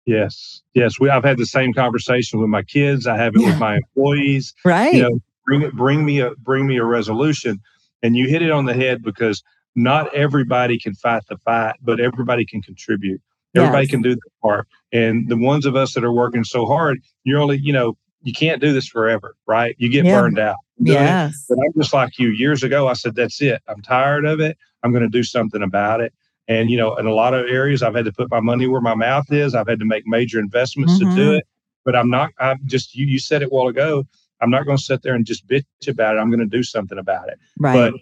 Yes, 0.06 0.60
yes. 0.74 1.00
We 1.00 1.08
I've 1.08 1.24
had 1.24 1.38
the 1.38 1.46
same 1.46 1.72
conversation 1.72 2.38
with 2.40 2.48
my 2.50 2.62
kids. 2.62 3.06
I 3.06 3.16
have 3.16 3.34
it 3.34 3.40
Yeah. 3.40 3.48
with 3.50 3.58
my 3.58 3.76
employees. 3.76 4.52
Right. 4.64 4.94
you 4.94 5.02
know 5.02 5.18
bring 5.46 5.62
it 5.62 5.74
bring 5.74 6.04
me 6.04 6.20
a 6.20 6.30
bring 6.36 6.66
me 6.66 6.76
a 6.78 6.84
resolution 6.84 7.60
and 8.02 8.16
you 8.16 8.26
hit 8.28 8.40
it 8.42 8.50
on 8.50 8.64
the 8.66 8.72
head 8.74 9.02
because 9.02 9.42
not 9.74 10.14
everybody 10.14 10.78
can 10.78 10.94
fight 10.94 11.22
the 11.28 11.36
fight 11.38 11.74
but 11.82 12.00
everybody 12.00 12.46
can 12.46 12.62
contribute 12.62 13.20
everybody 13.54 13.84
Yes. 13.84 13.90
can 13.90 14.00
do 14.02 14.10
their 14.14 14.32
part 14.42 14.66
and 14.94 15.28
the 15.28 15.36
ones 15.36 15.66
of 15.66 15.76
us 15.76 15.92
that 15.92 16.02
are 16.04 16.12
working 16.12 16.44
so 16.44 16.64
hard 16.64 16.98
you're 17.24 17.40
only 17.40 17.58
you 17.58 17.72
know 17.72 17.96
you 18.22 18.32
can't 18.32 18.58
do 18.62 18.72
this 18.72 18.86
forever 18.88 19.36
right? 19.46 19.76
You 19.78 19.90
get 19.90 20.06
Yeah. 20.06 20.18
burned 20.22 20.38
out. 20.38 20.56
Doing 20.82 20.96
it. 20.96 21.02
yes. 21.02 21.44
but 21.48 21.58
i'm 21.58 21.72
just 21.80 21.92
like 21.92 22.18
you. 22.18 22.28
Years 22.30 22.62
ago 22.62 22.88
i 22.88 22.94
said 22.94 23.14
that's 23.14 23.42
it. 23.42 23.60
I'm 23.68 23.82
tired 23.82 24.24
of 24.24 24.40
it. 24.40 24.56
I'm 24.82 24.92
going 24.92 25.02
to 25.02 25.10
do 25.10 25.22
something 25.22 25.62
about 25.62 26.00
it. 26.00 26.12
And 26.48 26.70
you 26.70 26.76
know 26.78 26.96
in 26.96 27.04
a 27.06 27.12
lot 27.12 27.34
of 27.34 27.46
areas 27.46 27.82
i've 27.82 27.94
had 27.94 28.06
to 28.06 28.12
put 28.12 28.30
my 28.30 28.40
money 28.40 28.66
where 28.66 28.80
my 28.80 28.94
mouth 28.94 29.30
is. 29.30 29.54
I've 29.54 29.68
had 29.68 29.78
to 29.80 29.84
make 29.84 30.06
major 30.06 30.38
investments 30.40 30.98
to 31.00 31.04
do 31.14 31.30
Mhm. 31.32 31.38
it. 31.38 31.44
But 31.84 31.94
i'm 31.96 32.08
not 32.08 32.30
i'm 32.40 32.58
just 32.64 32.94
you 32.94 33.04
you 33.06 33.18
said 33.18 33.42
it 33.42 33.46
a 33.46 33.48
while 33.50 33.68
ago. 33.68 34.04
I'm 34.40 34.50
not 34.50 34.64
going 34.66 34.76
to 34.76 34.82
sit 34.82 35.02
there 35.02 35.14
and 35.14 35.24
just 35.24 35.46
bitch 35.46 35.64
about 35.88 36.16
it. 36.16 36.18
I'm 36.18 36.28
going 36.28 36.40
to 36.40 36.46
do 36.58 36.62
something 36.62 36.98
about 36.98 37.28
it. 37.28 37.38
Right. 37.58 37.92
but 37.92 38.00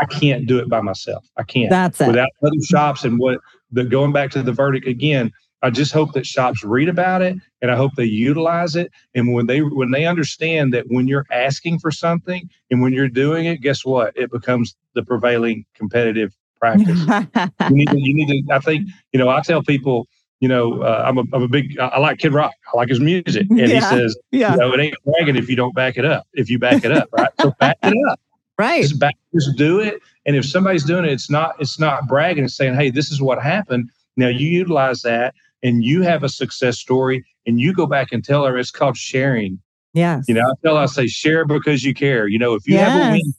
i 0.00 0.04
can't 0.06 0.46
do 0.46 0.58
it 0.58 0.68
by 0.70 0.80
myself. 0.80 1.26
I 1.38 1.42
can't. 1.42 1.68
That's 1.70 2.00
it. 2.00 2.06
without 2.08 2.28
other 2.42 2.62
shops 2.68 3.04
and 3.04 3.18
what 3.18 3.38
the 3.72 3.84
going 3.84 4.12
back 4.12 4.30
to 4.32 4.42
the 4.42 4.52
verdict 4.52 4.86
again 4.86 5.30
i 5.62 5.70
just 5.70 5.92
hope 5.92 6.12
that 6.12 6.26
shops 6.26 6.62
read 6.64 6.88
about 6.88 7.22
it 7.22 7.36
and 7.60 7.70
i 7.70 7.76
hope 7.76 7.92
they 7.96 8.04
utilize 8.04 8.76
it. 8.76 8.90
And 9.14 9.32
when 9.32 9.46
they 9.46 9.60
when 9.60 9.90
they 9.90 10.06
understand 10.06 10.72
that 10.74 10.84
when 10.88 11.08
you're 11.08 11.26
asking 11.30 11.78
for 11.78 11.90
something 11.90 12.48
and 12.70 12.82
when 12.82 12.92
you're 12.92 13.08
doing 13.08 13.46
it 13.46 13.60
guess 13.60 13.84
what? 13.84 14.16
It 14.16 14.30
becomes 14.30 14.74
the 14.94 15.02
prevailing 15.02 15.64
competitive 15.74 16.34
practice. 16.58 17.00
You 17.70 17.76
need 17.76 17.88
to, 17.88 18.00
you 18.00 18.14
need 18.14 18.46
to 18.46 18.54
i 18.54 18.58
think 18.58 18.88
you 19.12 19.18
know 19.18 19.28
i 19.28 19.40
tell 19.40 19.62
people 19.62 20.06
you 20.40 20.48
know 20.48 20.82
uh, 20.82 21.04
I'm, 21.06 21.18
a, 21.18 21.24
I'm 21.32 21.42
a 21.42 21.48
big 21.48 21.78
I, 21.78 21.86
I 21.86 21.98
like 21.98 22.18
kid 22.18 22.32
rock. 22.32 22.52
I 22.72 22.76
like 22.76 22.88
his 22.88 23.00
music. 23.00 23.46
And 23.50 23.60
he 23.60 23.80
says 23.80 24.16
yeah. 24.30 24.52
you 24.52 24.58
know 24.58 24.72
it 24.72 24.80
ain't 24.80 24.96
bragging 25.04 25.36
if 25.36 25.48
you 25.48 25.56
don't 25.56 25.74
back 25.74 25.96
it 25.96 26.04
up 26.04 26.26
if 26.34 26.50
you 26.50 26.58
back 26.58 26.84
it 26.84 26.92
up 26.92 27.08
right? 27.12 27.30
So 27.40 27.52
back 27.60 27.78
it 27.82 27.94
up. 28.10 28.20
Right. 28.58 28.82
just 28.82 28.98
back 28.98 29.16
just 29.34 29.56
do 29.56 29.80
it. 29.80 30.00
And 30.26 30.36
if 30.36 30.44
somebody's 30.44 30.84
doing 30.84 31.04
it 31.04 31.12
it's 31.12 31.30
not 31.30 31.54
it's 31.58 31.78
not 31.78 32.06
bragging 32.06 32.44
it's 32.44 32.56
saying 32.56 32.74
hey 32.74 32.90
this 32.90 33.10
is 33.10 33.22
what 33.22 33.42
happened. 33.42 33.90
Now 34.16 34.28
you 34.28 34.48
utilize 34.48 35.02
that 35.02 35.34
and 35.62 35.84
you 35.84 36.02
have 36.02 36.22
a 36.22 36.28
success 36.28 36.78
story 36.78 37.24
and 37.46 37.60
you 37.60 37.72
go 37.72 37.86
back 37.86 38.12
and 38.12 38.24
tell 38.24 38.44
her 38.44 38.56
it's 38.58 38.70
called 38.70 38.96
sharing 38.96 39.60
Yes. 39.94 40.24
you 40.28 40.34
know 40.34 40.40
i 40.42 40.52
tell 40.64 40.76
i 40.76 40.86
say 40.86 41.06
share 41.06 41.44
because 41.44 41.84
you 41.84 41.94
care 41.94 42.26
you 42.28 42.38
know 42.38 42.54
if 42.54 42.66
you 42.66 42.78
have 42.78 42.94
a 42.94 42.98
win 42.98 43.34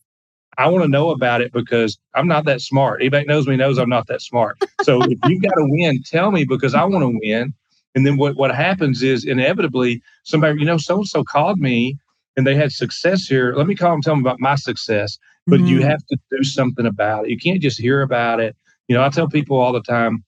i 0.57 0.67
want 0.67 0.83
to 0.83 0.87
know 0.89 1.09
about 1.09 1.41
it 1.41 1.51
because 1.51 1.97
i'm 2.15 2.27
not 2.27 2.45
that 2.45 2.61
smart 2.61 3.01
anybody 3.01 3.25
knows 3.25 3.47
me 3.47 3.55
knows 3.55 3.77
i'm 3.77 3.89
not 3.89 4.07
that 4.07 4.21
smart 4.21 4.57
so 4.79 5.03
if 5.09 5.19
you've 5.23 5.41
got 5.41 5.57
a 5.57 5.65
win 5.67 6.01
tell 6.05 6.31
me 6.31 6.43
because 6.45 6.73
i 6.75 6.83
want 6.83 7.01
to 7.03 7.19
win 7.23 7.53
and 7.95 8.07
then 8.07 8.17
what, 8.17 8.35
what 8.35 8.53
happens 8.53 9.03
is 9.03 9.23
inevitably 9.25 10.01
somebody 10.23 10.59
you 10.59 10.65
know 10.65 10.77
so 10.77 10.97
and 10.97 11.07
so 11.07 11.23
called 11.23 11.59
me 11.59 11.97
and 12.37 12.45
they 12.47 12.55
had 12.55 12.71
success 12.71 13.25
here 13.25 13.53
let 13.55 13.67
me 13.67 13.75
call 13.75 13.91
them 13.91 14.01
tell 14.01 14.13
them 14.15 14.25
about 14.25 14.39
my 14.39 14.55
success 14.55 15.17
but 15.47 15.59
you 15.61 15.79
Mhm. 15.79 15.89
have 15.89 16.05
to 16.07 16.17
do 16.31 16.43
something 16.43 16.85
about 16.85 17.25
it. 17.25 17.31
You 17.31 17.37
can't 17.37 17.61
just 17.61 17.77
hear 17.79 18.01
about 18.01 18.39
it. 18.39 18.55
You 18.87 18.95
know, 18.95 19.03
I 19.03 19.09
tell 19.09 19.27
people 19.27 19.57
all 19.59 19.73
the 19.73 19.81
time, 19.81 20.23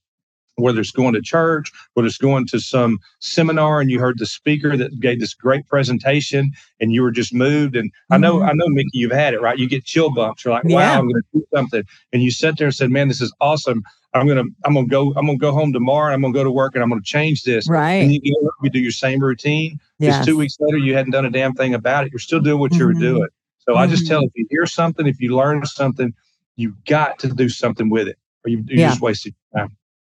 whether 0.57 0.79
it's 0.79 0.91
going 0.91 1.13
to 1.13 1.21
church, 1.21 1.71
whether 1.93 2.07
it's 2.07 2.17
going 2.17 2.47
to 2.47 2.59
some 2.59 2.99
seminar 3.19 3.81
and 3.81 3.89
you 3.91 3.99
heard 3.99 4.17
the 4.19 4.25
speaker 4.25 4.77
that 4.77 4.99
gave 4.99 5.19
this 5.19 5.33
great 5.33 5.67
presentation 5.67 6.51
and 6.79 6.91
you 6.93 7.01
were 7.01 7.11
just 7.11 7.33
moved. 7.33 7.75
And 7.75 7.91
I 8.09 8.17
know, 8.17 8.37
Mhm. 8.37 8.49
I 8.49 8.51
know, 8.53 8.67
Micki, 8.67 8.85
you've 8.93 9.11
had 9.11 9.33
it, 9.33 9.41
right? 9.41 9.57
You 9.57 9.67
get 9.67 9.83
chill 9.85 10.09
bumps. 10.13 10.45
You're 10.45 10.53
like, 10.53 10.63
wow, 10.65 10.79
Yeah. 10.79 10.97
I'm 10.99 11.09
going 11.09 11.21
to 11.21 11.39
do 11.39 11.45
something. 11.53 11.83
And 12.13 12.23
you 12.23 12.31
sit 12.31 12.57
there 12.57 12.67
and 12.67 12.75
said, 12.75 12.89
man, 12.89 13.07
this 13.07 13.21
is 13.21 13.33
awesome. 13.41 13.83
I'm 14.13 14.25
going 14.27 14.37
to, 14.37 14.49
I'm 14.63 14.73
going 14.73 14.85
to 14.85 14.89
go, 14.89 15.07
I'm 15.17 15.25
going 15.25 15.37
to 15.37 15.41
go 15.41 15.51
home 15.51 15.73
tomorrow. 15.73 16.07
And 16.07 16.15
I'm 16.15 16.21
going 16.21 16.33
to 16.33 16.39
go 16.39 16.43
to 16.45 16.51
work 16.51 16.73
and 16.75 16.81
I'm 16.83 16.89
going 16.89 17.01
to 17.01 17.05
change 17.07 17.43
this. 17.43 17.67
And 17.67 17.75
Right. 17.75 18.09
you, 18.09 18.33
go, 18.41 18.49
you 18.63 18.69
do 18.69 18.79
your 18.79 18.91
same 18.91 19.19
routine. 19.19 19.77
Yes. 19.99 20.17
Just 20.17 20.29
two 20.29 20.37
weeks 20.37 20.55
later, 20.59 20.77
you 20.77 20.93
hadn't 20.95 21.11
done 21.11 21.25
a 21.25 21.29
damn 21.29 21.53
thing 21.53 21.73
about 21.73 22.05
it. 22.05 22.11
You're 22.13 22.19
still 22.19 22.39
doing 22.39 22.59
what 22.59 22.73
you 22.75 22.85
were 22.85 22.93
Mhm. 22.93 22.99
doing. 23.01 23.27
So 23.67 23.75
I 23.75 23.87
just 23.87 24.07
tell 24.07 24.21
if 24.21 24.31
you 24.35 24.45
hear 24.49 24.65
something, 24.67 25.07
if 25.07 25.19
you 25.19 25.35
learn 25.35 25.65
something, 25.65 26.13
you've 26.55 26.81
got 26.85 27.17
to 27.19 27.27
do 27.27 27.49
something 27.49 27.89
with 27.89 28.07
it, 28.07 28.17
or 28.45 28.49
you, 28.51 28.59
you 28.67 28.79
Yeah. 28.79 28.89
just 28.89 29.01
wasted. 29.01 29.33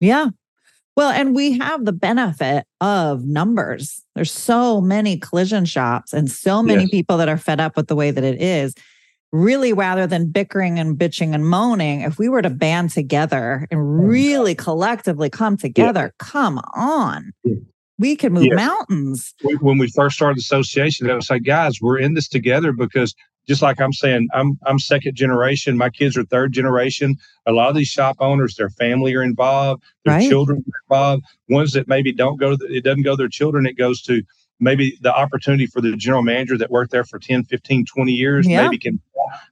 Yeah. 0.00 0.28
Well, 0.96 1.10
and 1.10 1.34
we 1.34 1.56
have 1.58 1.84
the 1.84 1.92
benefit 1.92 2.64
of 2.80 3.24
numbers. 3.24 4.02
There's 4.16 4.32
so 4.32 4.80
many 4.80 5.16
collision 5.16 5.64
shops 5.64 6.12
and 6.12 6.28
so 6.30 6.62
many 6.62 6.82
Yes. 6.82 6.90
people 6.90 7.16
that 7.18 7.28
are 7.28 7.36
fed 7.38 7.60
up 7.60 7.76
with 7.76 7.86
the 7.86 7.94
way 7.94 8.10
that 8.10 8.24
it 8.24 8.42
is. 8.42 8.74
Really, 9.30 9.72
rather 9.72 10.06
than 10.06 10.30
bickering 10.30 10.78
and 10.78 10.96
bitching 10.96 11.34
and 11.34 11.46
moaning, 11.46 12.00
if 12.00 12.18
we 12.18 12.28
were 12.28 12.42
to 12.42 12.50
band 12.50 12.90
together 12.90 13.66
and 13.70 13.78
oh 13.78 13.82
really 13.82 14.54
collectively 14.54 15.28
come 15.30 15.56
together, 15.56 16.14
come 16.18 16.60
on, 16.74 17.32
Yeah. 17.44 17.56
we 17.98 18.16
could 18.16 18.32
move 18.32 18.46
Yeah. 18.46 18.54
mountains. 18.54 19.34
When 19.60 19.76
we 19.78 19.88
first 19.90 20.16
started 20.16 20.38
the 20.38 20.40
association, 20.40 21.10
I 21.10 21.14
was 21.14 21.28
like, 21.30 21.44
guys, 21.44 21.78
we're 21.80 21.98
in 21.98 22.14
this 22.14 22.26
together 22.26 22.72
because 22.72 23.14
just 23.48 23.62
like 23.62 23.80
I'm 23.80 23.92
saying, 23.92 24.28
I'm 24.34 24.58
I'm 24.66 24.78
second 24.78 25.16
generation. 25.16 25.76
My 25.76 25.90
kids 25.90 26.16
are 26.16 26.24
third 26.24 26.52
generation. 26.52 27.16
A 27.46 27.52
lot 27.52 27.70
of 27.70 27.74
these 27.76 27.88
shop 27.88 28.16
owners, 28.20 28.56
their 28.56 28.70
family 28.70 29.14
are 29.14 29.22
involved, 29.22 29.82
their 30.04 30.16
Right. 30.16 30.28
children 30.28 30.58
are 30.66 30.80
involved. 30.96 31.24
Ones 31.48 31.72
that 31.72 31.88
maybe 31.88 32.12
don't 32.12 32.38
go, 32.38 32.50
to 32.50 32.56
the, 32.56 32.66
it 32.76 32.84
doesn't 32.84 33.02
go 33.02 33.12
to 33.12 33.16
their 33.16 33.28
children. 33.28 33.66
It 33.66 33.76
goes 33.78 34.02
to 34.02 34.22
maybe 34.60 34.98
the 35.00 35.14
opportunity 35.14 35.66
for 35.66 35.80
the 35.80 35.96
general 35.96 36.22
manager 36.22 36.58
that 36.58 36.70
worked 36.70 36.90
there 36.90 37.04
for 37.04 37.18
10, 37.18 37.44
15, 37.44 37.86
20 37.86 38.12
years. 38.12 38.46
Yeah. 38.46 38.62
Maybe 38.64 38.78
can. 38.78 39.00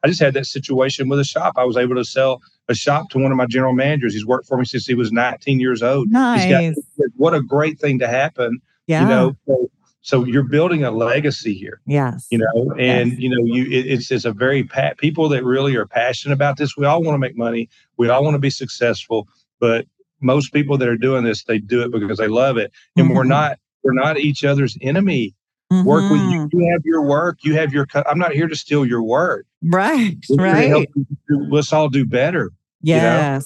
I 0.03 0.09
just 0.09 0.21
had 0.21 0.35
that 0.35 0.47
situation 0.47 1.09
with 1.09 1.19
a 1.21 1.25
shop. 1.25 1.55
I 1.57 1.65
was 1.65 1.77
able 1.77 1.95
to 1.97 2.05
sell 2.05 2.41
a 2.69 2.75
shop 2.75 3.11
to 3.11 3.19
one 3.19 3.31
of 3.31 3.37
my 3.39 3.47
general 3.47 3.73
managers. 3.73 4.15
He's 4.15 4.27
worked 4.27 4.47
for 4.49 4.57
me 4.59 4.65
since 4.65 4.87
he 4.87 4.95
was 4.95 5.13
19 5.13 5.61
years 5.61 5.83
old. 5.83 6.07
He's 6.09 6.13
Nice. 6.13 6.75
got 6.99 7.09
what 7.17 7.35
a 7.35 7.41
great 7.43 7.79
thing 7.79 7.99
to 8.01 8.09
happen 8.09 8.61
yeah. 8.87 9.03
you 9.03 9.09
know 9.09 9.37
so, 9.47 9.71
So 10.07 10.25
you're 10.25 10.45
building 10.45 10.85
a 10.85 10.93
legacy 10.93 11.53
here. 11.53 11.81
Yes. 11.85 12.29
You 12.31 12.39
know, 12.39 12.71
and 12.79 13.11
Yes. 13.11 13.19
you 13.19 13.29
know, 13.29 13.45
you 13.45 13.65
it, 13.65 13.87
it's 13.89 14.09
it's 14.13 14.25
a 14.25 14.33
very 14.33 14.63
pa- 14.63 14.93
people 14.99 15.29
that 15.31 15.43
really 15.45 15.75
are 15.75 15.85
passionate 15.85 16.33
about 16.33 16.59
this. 16.59 16.77
We 16.77 16.87
all 16.87 17.03
want 17.03 17.17
to 17.17 17.19
make 17.19 17.37
money. 17.37 17.69
We 17.97 18.09
all 18.09 18.23
want 18.23 18.35
to 18.37 18.39
be 18.39 18.49
successful, 18.51 19.27
but 19.59 19.85
most 20.21 20.53
people 20.53 20.79
that 20.79 20.89
are 20.89 20.97
doing 20.97 21.25
this, 21.25 21.43
they 21.43 21.59
do 21.59 21.83
it 21.83 21.91
because 21.91 22.19
they 22.19 22.29
love 22.29 22.57
it, 22.57 22.71
and 22.97 23.11
we're 23.13 23.25
Mhm. 23.25 23.29
not 23.31 23.59
we're 23.83 23.95
not 23.95 24.17
each 24.21 24.45
other's 24.45 24.77
enemy. 24.81 25.35
Work 25.73 26.09
with 26.13 26.21
you. 26.31 26.47
Mhm. 26.47 26.49
You 26.53 26.71
have 26.73 26.83
your 26.85 27.03
work. 27.03 27.39
You 27.43 27.55
have 27.55 27.73
your. 27.73 27.87
co- 27.87 28.05
I'm 28.09 28.19
not 28.21 28.31
here 28.33 28.47
to 28.47 28.55
steal 28.55 28.87
your 28.87 29.03
work. 29.03 29.45
Right. 29.65 30.17
We're 30.31 30.37
Right. 30.45 30.89
you 31.29 31.47
Let's 31.51 31.73
all 31.73 31.89
do 31.89 32.07
better. 32.07 32.53
know? 32.85 33.41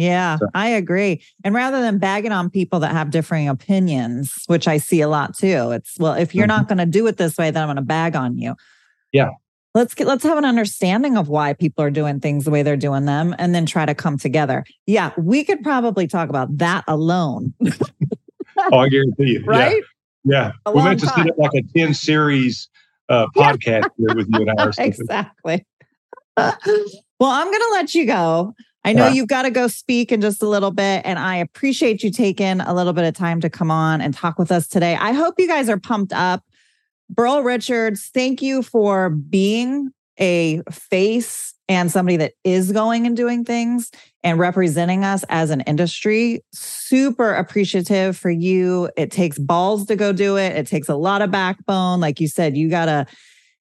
Yeah, 0.00 0.38
So- 0.38 0.48
I 0.54 0.68
agree. 0.68 1.22
And 1.44 1.54
rather 1.54 1.82
than 1.82 1.98
bagging 1.98 2.32
on 2.32 2.48
people 2.48 2.80
that 2.80 2.92
have 2.92 3.10
differing 3.10 3.48
opinions, 3.48 4.32
which 4.46 4.66
I 4.66 4.78
see 4.78 5.02
a 5.02 5.08
lot 5.08 5.36
too, 5.36 5.72
it's 5.72 5.98
well, 5.98 6.14
if 6.14 6.34
you're 6.34 6.46
not 6.46 6.68
going 6.68 6.78
to 6.78 6.86
do 6.86 7.06
it 7.06 7.18
this 7.18 7.36
way, 7.36 7.50
then 7.50 7.62
I'm 7.62 7.66
going 7.66 7.76
to 7.76 7.82
bag 7.82 8.16
on 8.16 8.38
you. 8.38 8.52
Mm-hmm. 8.52 9.08
Yeah. 9.12 9.30
Let's 9.74 9.94
get 9.94 10.06
let's 10.06 10.24
have 10.24 10.38
an 10.38 10.44
understanding 10.46 11.16
of 11.18 11.28
why 11.28 11.52
people 11.52 11.84
are 11.84 11.90
doing 11.90 12.18
things 12.18 12.44
the 12.46 12.50
way 12.50 12.62
they're 12.62 12.76
doing 12.78 13.04
them 13.04 13.34
and 13.38 13.54
then 13.54 13.66
try 13.66 13.84
to 13.84 13.94
come 13.94 14.16
together. 14.16 14.64
Yeah, 14.86 15.12
we 15.18 15.44
could 15.44 15.62
probably 15.62 16.06
talk 16.08 16.28
about 16.30 16.56
that 16.58 16.82
alone, 16.88 17.52
Oh, 18.72 18.78
I 18.78 18.88
guarantee 18.88 19.32
you. 19.32 19.40
Yeah. 19.44 19.46
right? 19.46 19.82
Yeah. 20.24 20.52
A 20.66 20.72
we 20.72 20.82
meant 20.82 21.00
to 21.00 21.06
set 21.08 21.28
up 21.28 21.36
like 21.38 21.52
a 21.54 21.62
10 21.76 21.92
series 21.94 22.68
uh, 23.10 23.26
podcast 23.36 23.90
here 23.98 24.14
with 24.14 24.28
you 24.32 24.40
and 24.48 24.60
I. 24.60 24.70
exactly. 24.82 25.64
well, 26.36 26.56
I'm 27.20 27.46
going 27.46 27.60
to 27.60 27.68
let 27.72 27.94
you 27.94 28.06
go. 28.06 28.54
I 28.84 28.92
know 28.92 29.06
Yeah. 29.06 29.12
you've 29.12 29.28
got 29.28 29.42
to 29.42 29.50
go 29.50 29.66
speak 29.68 30.10
in 30.10 30.20
just 30.20 30.42
a 30.42 30.48
little 30.48 30.70
bit, 30.70 31.02
and 31.04 31.18
I 31.18 31.36
appreciate 31.36 32.02
you 32.02 32.10
taking 32.10 32.60
a 32.60 32.74
little 32.74 32.92
bit 32.92 33.04
of 33.04 33.14
time 33.14 33.40
to 33.42 33.50
come 33.50 33.70
on 33.70 34.00
and 34.00 34.14
talk 34.14 34.38
with 34.38 34.50
us 34.50 34.66
today. 34.66 34.96
I 34.98 35.12
hope 35.12 35.34
you 35.38 35.46
guys 35.46 35.68
are 35.68 35.78
pumped 35.78 36.12
up. 36.12 36.42
Burl 37.08 37.42
Richards, 37.42 38.10
thank 38.14 38.40
you 38.40 38.62
for 38.62 39.10
being 39.10 39.90
a 40.18 40.62
face 40.70 41.54
and 41.68 41.90
somebody 41.90 42.16
that 42.16 42.32
is 42.44 42.72
going 42.72 43.06
and 43.06 43.16
doing 43.16 43.44
things 43.44 43.90
and 44.22 44.38
representing 44.38 45.04
us 45.04 45.24
as 45.28 45.50
an 45.50 45.60
industry. 45.62 46.42
Super 46.52 47.32
appreciative 47.34 48.16
for 48.16 48.30
you. 48.30 48.90
It 48.96 49.10
takes 49.10 49.38
balls 49.38 49.86
to 49.86 49.96
go 49.96 50.12
do 50.12 50.36
it. 50.36 50.56
It 50.56 50.66
takes 50.66 50.88
a 50.88 50.96
lot 50.96 51.22
of 51.22 51.30
backbone. 51.30 52.00
Like 52.00 52.20
you 52.20 52.28
said, 52.28 52.56
you 52.56 52.68
gotta 52.68 53.06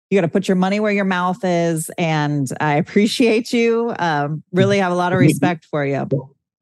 you 0.10 0.17
got 0.17 0.22
to 0.22 0.32
put 0.32 0.48
your 0.48 0.56
money 0.56 0.80
where 0.80 0.91
your 0.91 1.06
mouth 1.06 1.43
is. 1.43 1.89
And 1.98 2.48
I 2.60 2.76
appreciate 2.76 3.54
you. 3.54 3.93
Um, 4.00 4.43
really 4.52 4.80
have 4.80 4.91
a 4.91 4.95
lot 4.95 5.13
of 5.13 5.19
respect 5.19 5.65
for 5.65 5.86
you. 5.86 6.08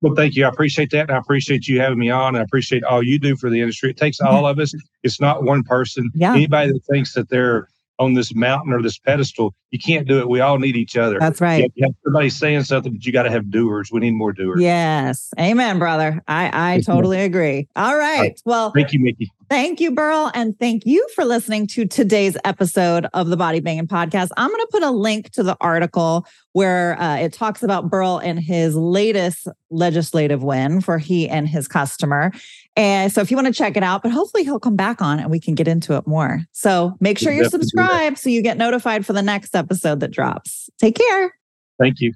Well, 0.02 0.16
thank 0.16 0.36
you. 0.36 0.46
I 0.46 0.50
appreciate 0.50 0.92
that. 0.92 1.10
And 1.10 1.12
I 1.12 1.18
appreciate 1.18 1.68
you 1.68 1.80
having 1.80 1.98
me 1.98 2.10
on. 2.10 2.36
I 2.36 2.42
appreciate 2.42 2.84
all 2.84 3.02
you 3.02 3.18
do 3.18 3.36
for 3.36 3.50
the 3.50 3.60
industry. 3.62 3.90
It 3.90 3.98
takes 3.98 4.20
all 4.20 4.46
of 4.48 4.60
us. 4.60 4.74
It's 5.04 5.20
not 5.20 5.44
one 5.44 5.64
person. 5.64 6.12
Yeah. 6.14 6.34
Anybody 6.34 6.72
that 6.72 6.82
thinks 6.92 7.14
that 7.14 7.30
they're 7.30 7.68
on 8.00 8.14
this 8.14 8.34
mountain 8.36 8.74
or 8.74 8.82
this 8.82 8.98
pedestal, 8.98 9.54
you 9.72 9.80
can't 9.80 10.08
do 10.08 10.20
it. 10.20 10.30
We 10.30 10.40
all 10.40 10.60
need 10.60 10.76
each 10.76 10.96
other. 10.96 11.18
That's 11.20 11.42
right. 11.42 11.72
you 11.76 11.86
have 11.86 11.96
somebody 12.04 12.30
saying 12.30 12.64
something, 12.64 12.94
but 12.94 13.06
you 13.06 13.12
got 13.12 13.24
to 13.24 13.32
have 13.32 13.50
doers. 13.50 13.92
We 13.92 14.00
need 14.00 14.12
more 14.12 14.32
doers. 14.32 14.62
Yes. 14.62 15.34
Amen, 15.40 15.80
brother. 15.80 16.22
I, 16.28 16.76
I 16.76 16.82
totally 16.82 17.22
agree. 17.22 17.68
All 17.76 17.98
right. 17.98 18.40
Well, 18.46 18.72
Thank 18.72 18.94
you, 18.94 19.00
Micki. 19.00 19.28
Thank 19.50 19.80
you, 19.80 19.92
Burl. 19.92 20.30
And 20.34 20.58
thank 20.60 20.86
you 20.86 21.08
for 21.16 21.24
listening 21.24 21.68
to 21.68 21.86
today's 21.86 22.36
episode 22.44 23.08
of 23.14 23.30
the 23.30 23.38
Body 23.38 23.62
Banging 23.62 23.88
Podcast. 23.88 24.30
I'm 24.36 24.50
going 24.50 24.60
to 24.60 24.68
put 24.72 24.84
a 24.84 24.92
link 24.92 25.32
to 25.32 25.44
the 25.44 25.56
article 25.62 26.26
where 26.52 27.00
uh, 27.00 27.18
it 27.18 27.32
talks 27.32 27.64
about 27.64 27.90
Burl 27.90 28.18
and 28.18 28.40
his 28.40 28.76
latest 28.76 29.48
legislative 29.70 30.44
win 30.44 30.82
for 30.82 30.98
he 30.98 31.30
and 31.30 31.48
his 31.48 31.68
customer. 31.68 32.32
And 32.78 33.12
so 33.12 33.22
if 33.22 33.32
you 33.32 33.36
want 33.36 33.48
to 33.48 33.54
check 33.54 33.76
it 33.76 33.82
out, 33.82 34.04
but 34.04 34.12
hopefully 34.12 34.44
he'll 34.44 34.60
come 34.60 34.76
back 34.76 35.02
on 35.02 35.20
and 35.20 35.32
we 35.32 35.40
can 35.40 35.56
get 35.56 35.68
into 35.68 35.98
it 35.98 36.06
more. 36.06 36.42
So 36.52 36.96
make 37.00 37.18
sure 37.18 37.32
We'll 37.32 37.38
you're 37.38 37.44
definitely 37.46 37.66
do 37.66 37.78
that. 37.78 37.88
subscribed 37.88 38.18
so 38.20 38.30
you 38.30 38.42
get 38.44 38.58
notified 38.58 39.04
for 39.04 39.14
the 39.14 39.24
next 39.24 39.56
episode 39.56 40.00
that 40.02 40.12
drops. 40.12 40.70
Take 40.80 40.96
care. 40.96 41.34
Thank 41.80 42.00
you. 42.00 42.14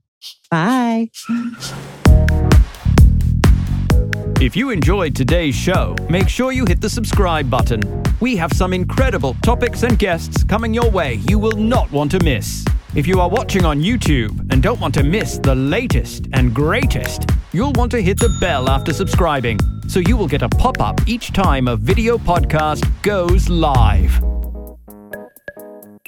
Bye. 0.51 1.09
If 4.39 4.55
you 4.55 4.69
enjoyed 4.69 5.15
today's 5.15 5.55
show, 5.55 5.95
make 6.09 6.29
sure 6.29 6.51
you 6.51 6.65
hit 6.65 6.79
the 6.79 6.89
subscribe 6.89 7.49
button. 7.49 7.81
We 8.19 8.35
have 8.35 8.53
some 8.53 8.71
incredible 8.71 9.35
topics 9.41 9.81
and 9.81 9.97
guests 9.97 10.43
coming 10.43 10.73
your 10.75 10.89
way 10.91 11.15
you 11.27 11.39
will 11.39 11.57
not 11.57 11.91
want 11.91 12.11
to 12.11 12.23
miss. 12.23 12.63
If 12.93 13.07
you 13.07 13.19
are 13.19 13.29
watching 13.29 13.65
on 13.65 13.81
YouTube 13.81 14.51
and 14.51 14.61
don't 14.61 14.79
want 14.79 14.93
to 14.95 15.03
miss 15.03 15.39
the 15.39 15.55
latest 15.55 16.27
and 16.33 16.53
greatest, 16.53 17.29
you'll 17.51 17.71
want 17.73 17.91
to 17.91 18.01
hit 18.01 18.19
the 18.19 18.35
bell 18.39 18.69
after 18.69 18.93
subscribing 18.93 19.57
so 19.91 19.99
you 19.99 20.15
will 20.15 20.27
get 20.27 20.41
a 20.41 20.47
pop 20.47 20.79
up 20.79 21.01
each 21.05 21.33
time 21.33 21.67
a 21.67 21.75
video 21.75 22.17
podcast 22.17 22.89
goes 23.01 23.49
live. 23.49 24.23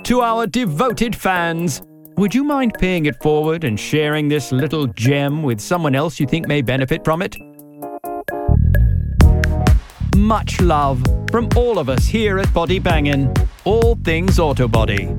To 0.06 0.22
our 0.22 0.48
devoted 0.48 1.14
fans, 1.14 1.82
would 2.16 2.34
you 2.34 2.46
mind 2.46 2.76
paying 2.80 3.08
it 3.08 3.22
forward 3.22 3.66
and 3.66 3.78
sharing 3.78 4.30
this 4.30 4.54
little 4.54 4.88
gem 4.88 5.44
with 5.44 5.60
someone 5.60 5.96
else 5.96 6.18
you 6.18 6.26
think 6.26 6.48
may 6.48 6.62
benefit 6.62 7.04
from 7.04 7.22
it? 7.22 7.36
Much 10.16 10.62
love 10.62 11.04
from 11.30 11.50
all 11.58 11.78
of 11.78 11.90
us 11.90 12.06
here 12.06 12.40
at 12.40 12.54
Body 12.54 12.80
Bangin', 12.80 13.34
all 13.66 13.98
things 14.06 14.40
auto 14.40 14.66
body. 14.66 15.14